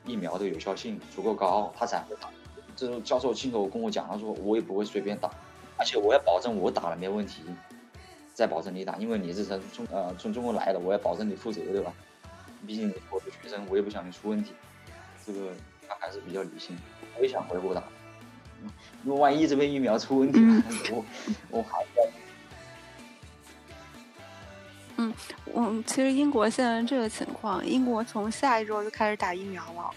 [0.05, 2.29] 疫苗的有效性足够高，他才会打。
[2.75, 5.29] 这种教授亲口跟我讲，他说我也不会随便打，
[5.77, 7.41] 而且我要保证我打了没问题，
[8.33, 11.93] 再保证你打，因为你是从中呃从中国来的，我要保证你负责，对吧？
[12.67, 14.53] 毕竟我是学生，我也不想你出问题。
[15.25, 15.51] 这个
[15.87, 16.77] 他还是比较理性，
[17.17, 17.81] 我也想回国打，
[19.03, 21.05] 因为万一这边疫苗出问题了， 我
[21.49, 21.85] 我还
[25.57, 29.91] 嗯，其实英国现在这个情况，英国从下一周就开始打疫苗了。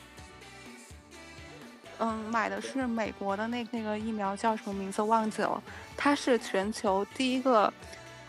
[1.99, 5.61] 嗯，买的是美国的那那个疫苗，叫什么名字忘记了。
[5.97, 7.73] 它是全球第一个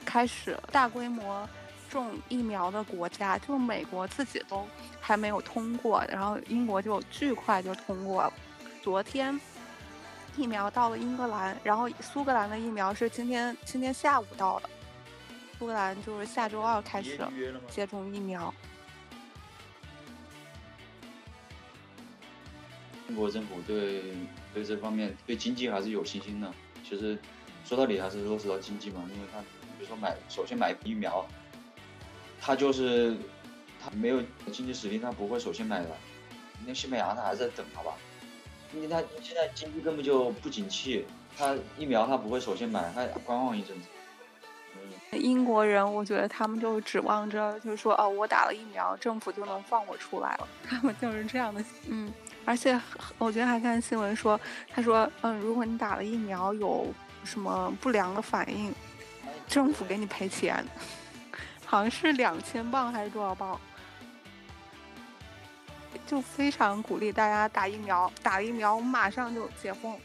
[0.03, 1.47] 开始大规模
[1.87, 4.65] 种疫苗的国家，就美国自己都
[4.99, 8.33] 还没有通过，然后英国就巨快就通过了。
[8.81, 9.39] 昨天
[10.35, 14.69] 疫苗到了英格兰，然后苏格兰的疫苗是今天今天下午到的。
[15.59, 17.19] 苏格兰就是下周二开始
[17.69, 18.53] 接种疫苗。
[23.09, 24.13] 英国政府对
[24.53, 26.49] 对这方面对经济还是有信心的。
[26.87, 27.19] 其实
[27.65, 31.27] 说到底还是落实到经济嘛，因为他比如说买首先买疫苗，
[32.39, 33.17] 他就是
[33.83, 35.89] 他没有经济实力，他不会首先买的。
[36.65, 37.95] 那西班牙他还在等，好吧？
[38.73, 41.05] 因为他现在经济根本就不景气，
[41.37, 43.89] 他疫苗他不会首先买，他观望一阵子。
[45.11, 50.47] 英国人，我觉得他们就指望着，就是说，哦，我打了疫苗，政府就能放我出来了。
[50.67, 52.11] 他们就是这样的，嗯。
[52.45, 52.79] 而且
[53.19, 54.39] 我觉得还看新闻说，
[54.73, 56.87] 他说，嗯，如果你打了疫苗有
[57.23, 58.73] 什么不良的反应，
[59.47, 60.65] 政府给你赔钱，
[61.65, 63.59] 好像是两千镑还是多少镑，
[66.07, 69.95] 就非常鼓励大家打疫苗，打了疫苗马上就解封。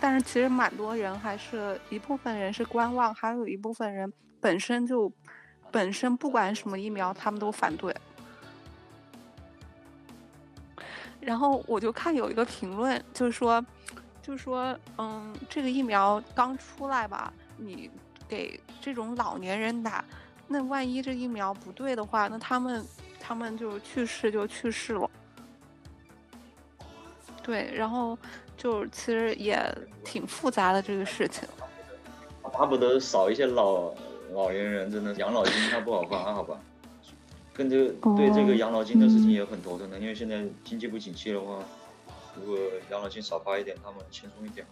[0.00, 4.12] 但是其实蛮多人还是一部分人是观望，还有一部分人
[4.44, 5.10] 本身就
[5.72, 7.96] 本身不管什么疫苗，他们都反对。
[11.18, 13.64] 然后我就看有一个评论，就是说，
[14.20, 17.90] 就是说，嗯，这个疫苗刚出来吧，你
[18.28, 20.04] 给这种老年人打，
[20.46, 22.84] 那万一这疫苗不对的话，那他们
[23.18, 25.10] 他们就去世就去世了。
[27.42, 28.18] 对，然后。
[28.56, 29.60] 就其实也
[30.04, 31.46] 挺复杂的这个事情，
[32.40, 33.92] 巴不得少一些老
[34.34, 36.58] 老年人，真的养老金他不好发，好吧？
[37.52, 41.62] 跟这个对这个养老金的事情也很头疼的，因为现在经济不景气的话，
[42.36, 42.58] 如果
[42.90, 44.66] 养老金少发一点，他们轻松一点。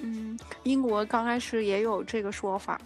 [0.00, 2.80] 嗯，英国刚开始也有这个说法，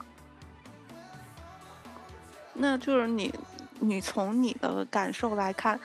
[2.52, 3.32] 那就是你。
[3.78, 5.78] 你从你的感受来看，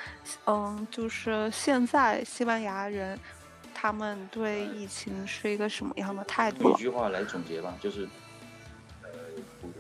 [0.46, 3.20] 嗯，就是现在西班牙人，
[3.82, 6.66] 他们对疫情是一个什么样的态度？
[6.66, 8.08] 用一句话来总结吧，就是，
[9.02, 9.10] 呃，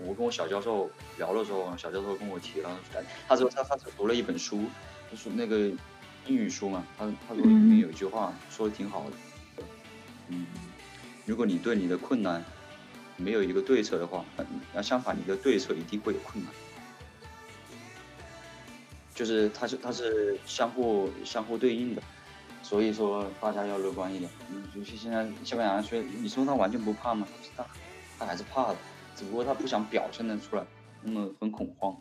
[0.03, 0.89] 我跟我小教授
[1.19, 2.79] 聊的时候，小教授跟我提了，
[3.27, 4.63] 他说他他读了一本书，
[5.11, 5.55] 就是那个
[6.25, 9.05] 英语书嘛，他他说里面有一句话说的挺好
[9.57, 9.63] 的，
[10.29, 10.47] 嗯，
[11.27, 12.43] 如果你对你的困难
[13.17, 14.25] 没有一个对策的话，
[14.73, 16.51] 那相反，你的对策一定会有困难。
[19.13, 22.01] 就是它是它是相互相互对应的，
[22.71, 24.31] 所以说大家要乐观一点。
[24.49, 27.27] 嗯，尤其现在西班牙人说，你说他完全不怕吗？
[27.57, 27.65] 他
[28.17, 28.77] 他还是怕的，
[29.13, 30.63] 只不过他不想表现的出来，
[31.01, 31.93] 那么很恐慌。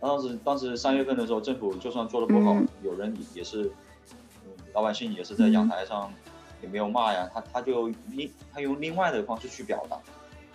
[0.00, 3.70] 当时当时三月份的时候，政府就算做的不好，有人也是，
[4.74, 6.12] 老百姓也是在阳台上
[6.60, 9.96] 也没有骂呀，他他就另他用另外的方式去表达，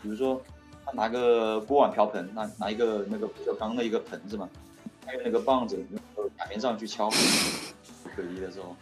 [0.02, 0.42] 比如说。
[0.88, 4.50] 他拿个锅碗瓢盆，拿拿一个那个不锈钢的一个盆子嘛，
[5.06, 7.10] 他用那个棒子用擀面杖去敲。
[8.16, 8.74] 可疑的时候，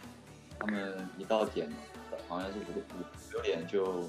[0.58, 1.68] 他们一到点，
[2.28, 4.04] 好像是五五六点就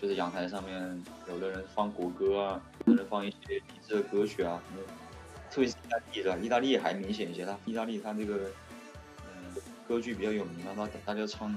[0.00, 4.60] 就是阳台上面，有的人放国歌啊，有的人放一些励志的歌曲啊。
[5.50, 6.38] 特别是意大利的？
[6.38, 8.50] 意大利还明显一些，他意大利他这个
[9.28, 9.54] 嗯
[9.86, 11.54] 歌剧比较有名嘛，他大家唱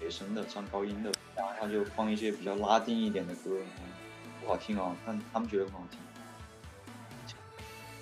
[0.00, 3.50] 野声的，唱高音的，然后他就放一些比较拉丁一点的歌。
[4.46, 5.98] 不好听哦，但他们觉得很好听。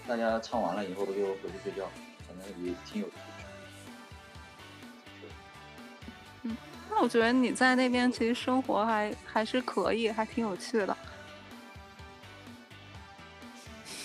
[0.07, 1.89] 大家唱完了以后就回去睡觉，
[2.29, 3.15] 反正也挺有趣。
[6.43, 6.55] 嗯，
[6.91, 10.95] 那我觉得你在那边其实生活还还是可以，还挺有趣的。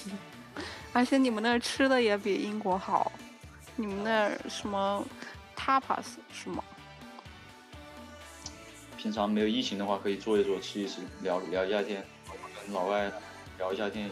[0.94, 3.12] 而且你们那儿吃的也比英国好，
[3.76, 5.06] 你们那儿什么
[5.58, 6.64] tapas 是吗？
[8.96, 12.06] 平常没有疫情的话，可以坐一坐，吃一吃，聊聊一下天。
[12.74, 13.12] 老外
[13.58, 14.10] 聊一下天，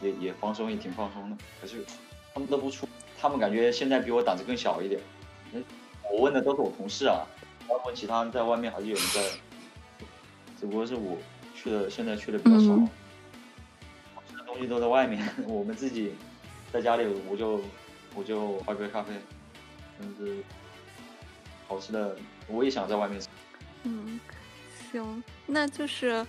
[0.00, 1.36] 也也放松，也挺放松的。
[1.60, 1.84] 可是
[2.32, 2.88] 他们都不出，
[3.20, 5.00] 他们感觉现在比我胆子更小一点。
[6.10, 7.26] 我问的都是我同事啊，
[7.68, 9.20] 包括其他在外面还是有人在，
[10.58, 11.18] 只不过是我
[11.54, 12.76] 去的，现在去的比较少。
[14.28, 16.14] 吃的东西都在外面， 我们自己
[16.72, 17.60] 在家里，我就
[18.14, 19.12] 我就喝杯咖啡，
[19.98, 20.42] 甚至
[21.68, 22.16] 好吃的
[22.48, 23.28] 我也想在外面吃。
[23.84, 24.18] 嗯，
[24.90, 26.26] 行，那就是。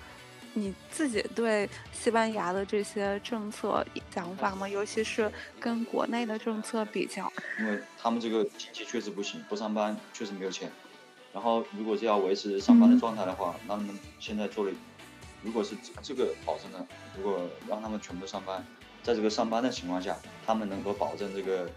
[0.53, 4.67] 你自己对西班牙的这些政策想法吗？
[4.67, 7.31] 尤其是跟国内的政策比较？
[7.59, 10.69] 因为他们这个经济确实不行，不上班确实没有钱。
[11.33, 14.71] 然后，如果是要维持上班的状态的话，那他们现在做了，
[15.41, 16.85] 如果是这个保证了，
[17.17, 18.65] 如果让他们全部上班，
[19.01, 21.69] 在这个上班的情况下，他们能够保证这个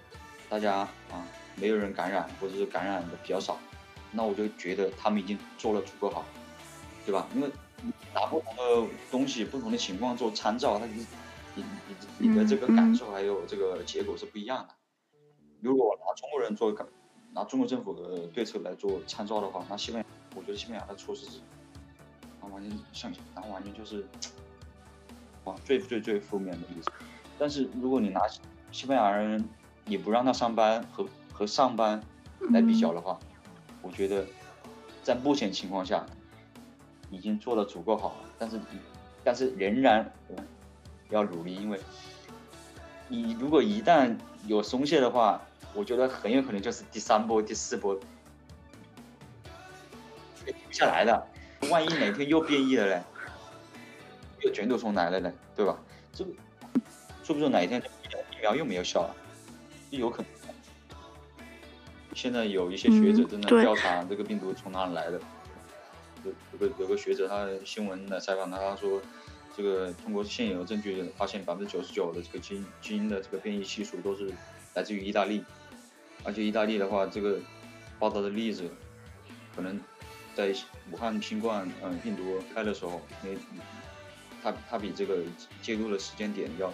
[0.49, 0.79] 大家
[1.13, 3.57] 啊没有人感染，或者是感染的比较少，
[4.11, 6.25] 那我就觉得他们已经做了足够好，
[7.07, 7.29] 对吧？
[7.37, 7.49] 因为。
[8.15, 11.07] 拿不同的东西、不同的情况做参照，它你
[11.55, 11.65] 你
[12.19, 14.75] 你你的这个感受还有这个结果是不一样的。
[15.61, 16.75] 如果拿中国人做
[17.33, 20.07] 拿中国政府的对策来做参照的话，那西班牙，
[20.37, 21.39] 我觉得西班牙的措施是，
[22.41, 24.07] 那完全像，那完全就是，
[25.45, 26.91] 哇，最最最负面的例子。
[27.39, 28.21] 但是如果你拿
[28.71, 29.45] 西班牙人，
[29.85, 32.01] 你不让他上班和和上班
[32.51, 33.19] 来比较的话，
[33.83, 34.25] 我觉得
[35.03, 36.07] 在目前情况下。
[37.15, 38.61] 已经做的足够好了，但是，
[39.23, 40.13] 但是仍然
[41.11, 41.79] 要努力，因为
[43.07, 45.41] 你如果一旦有松懈的话，
[45.75, 47.95] 我觉得很有可能就是第三波、第四波
[50.45, 51.27] 停不下来的。
[51.71, 53.05] 万一哪天又变异了呢，
[54.41, 55.79] 又卷土重来了呢，对吧？
[56.13, 56.31] 这个
[57.23, 57.81] 说不准哪一天
[58.33, 59.15] 疫苗又没有效了，
[59.91, 60.31] 就有可能。
[62.15, 65.19] 现在有一些学者正在调查这个病毒从哪里来的。
[65.19, 65.23] 有
[66.53, 69.01] 有个有个学者，他新闻来采访他，他说，
[69.57, 74.33] 这个通过现有证据发现，百分之九十九的这个基因基因的这个变异系数都是
[74.75, 75.45] 来自于意大利，
[76.25, 77.39] 而且意大利的话，这个
[77.99, 78.69] 报道的例子，
[79.55, 79.81] 可能
[80.35, 80.55] 在
[80.91, 83.31] 武汉新冠嗯病毒开的时候，那
[84.43, 85.23] 他他比这个
[85.63, 86.73] 介入的时间点要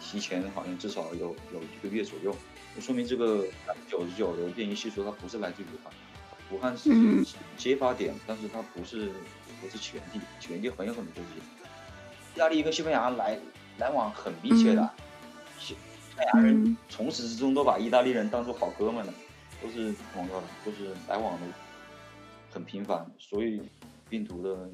[0.00, 2.34] 提前，好像至少有有一个月左右，
[2.74, 5.92] 就说明这个百分之九十九的变异系数它不是来自于武汉。
[6.50, 6.90] 武汉是
[7.56, 9.10] 揭发点，但是它不是
[9.60, 11.28] 不是起源地，起源地很有可能就是
[12.34, 13.38] 意大利跟西班牙来
[13.78, 14.90] 来往很密切的，
[15.58, 15.76] 西
[16.16, 19.14] 班牙人从始至终都把意大利人当做好哥们了，
[19.62, 21.46] 都是朋友了，都是来往的
[22.50, 23.62] 很频繁，所以
[24.08, 24.68] 病毒的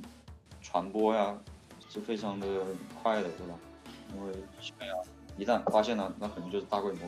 [0.63, 1.37] 传播呀
[1.91, 2.47] 是非常的
[3.03, 3.55] 快的，对吧？
[4.15, 4.95] 因为西班牙
[5.37, 7.01] 一旦发现了，那肯定就是大规模，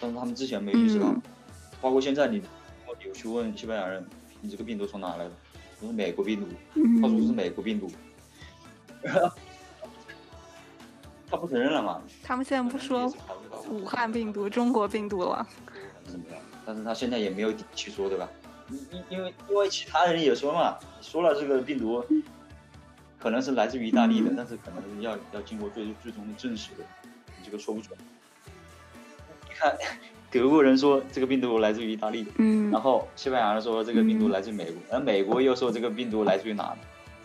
[0.00, 1.12] 但是他们之前没意识到，
[1.80, 2.40] 包括现在你。
[3.06, 4.06] 有去问西班牙人，
[4.40, 5.32] 你这个病毒从哪来的？
[5.80, 6.46] 我说美国病毒，
[7.00, 7.90] 他说是美国病毒，
[11.28, 12.00] 他不承认了嘛？
[12.22, 13.12] 他们现在不说
[13.68, 15.44] 武汉病毒、中国病毒了。
[16.06, 16.40] 怎么样？
[16.64, 18.28] 但是他现在也没有底气说，对吧？
[18.68, 22.04] 因因为因为其他人也说嘛，说了这个病毒
[23.18, 26.84] 可能是来自于意大利的，但是可能要要经过最最终的证实的，
[27.38, 27.98] 你这个说不准。
[29.48, 29.76] 你看。
[30.32, 36.74] 德国人说这个病毒来自于意大利，嗯，然后西班牙人说这个病毒来自于美国，而美国又说这个病毒来自于哪？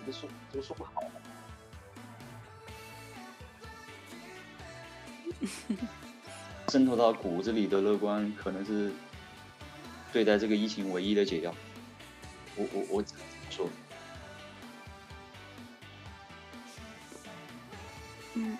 [0.05, 0.91] 这个说这个说不好。
[6.67, 8.91] 渗透到骨子里的乐观，可能是
[10.11, 11.55] 对待这个疫情唯一的解药。
[12.57, 13.69] 我我我只能这么说。
[18.33, 18.57] 嗯，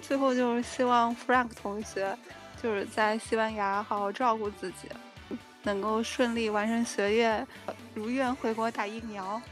[0.00, 2.16] 最后就是希望 Frank 同学。
[2.62, 4.88] 就是在西班牙好好照顾自己，
[5.64, 7.46] 能够顺利完成学业，
[7.92, 9.42] 如愿回国打疫苗。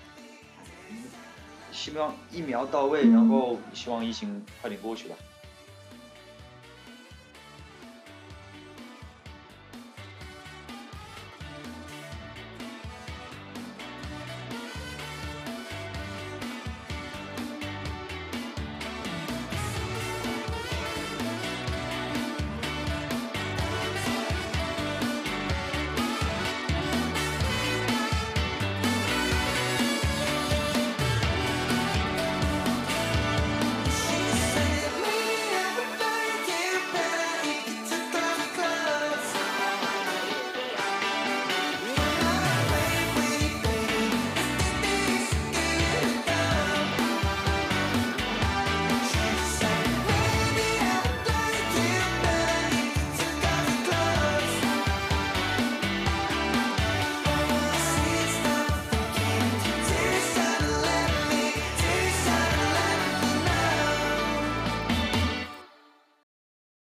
[1.73, 5.17] 希望疫苗到位，然后希望疫情快点过去吧。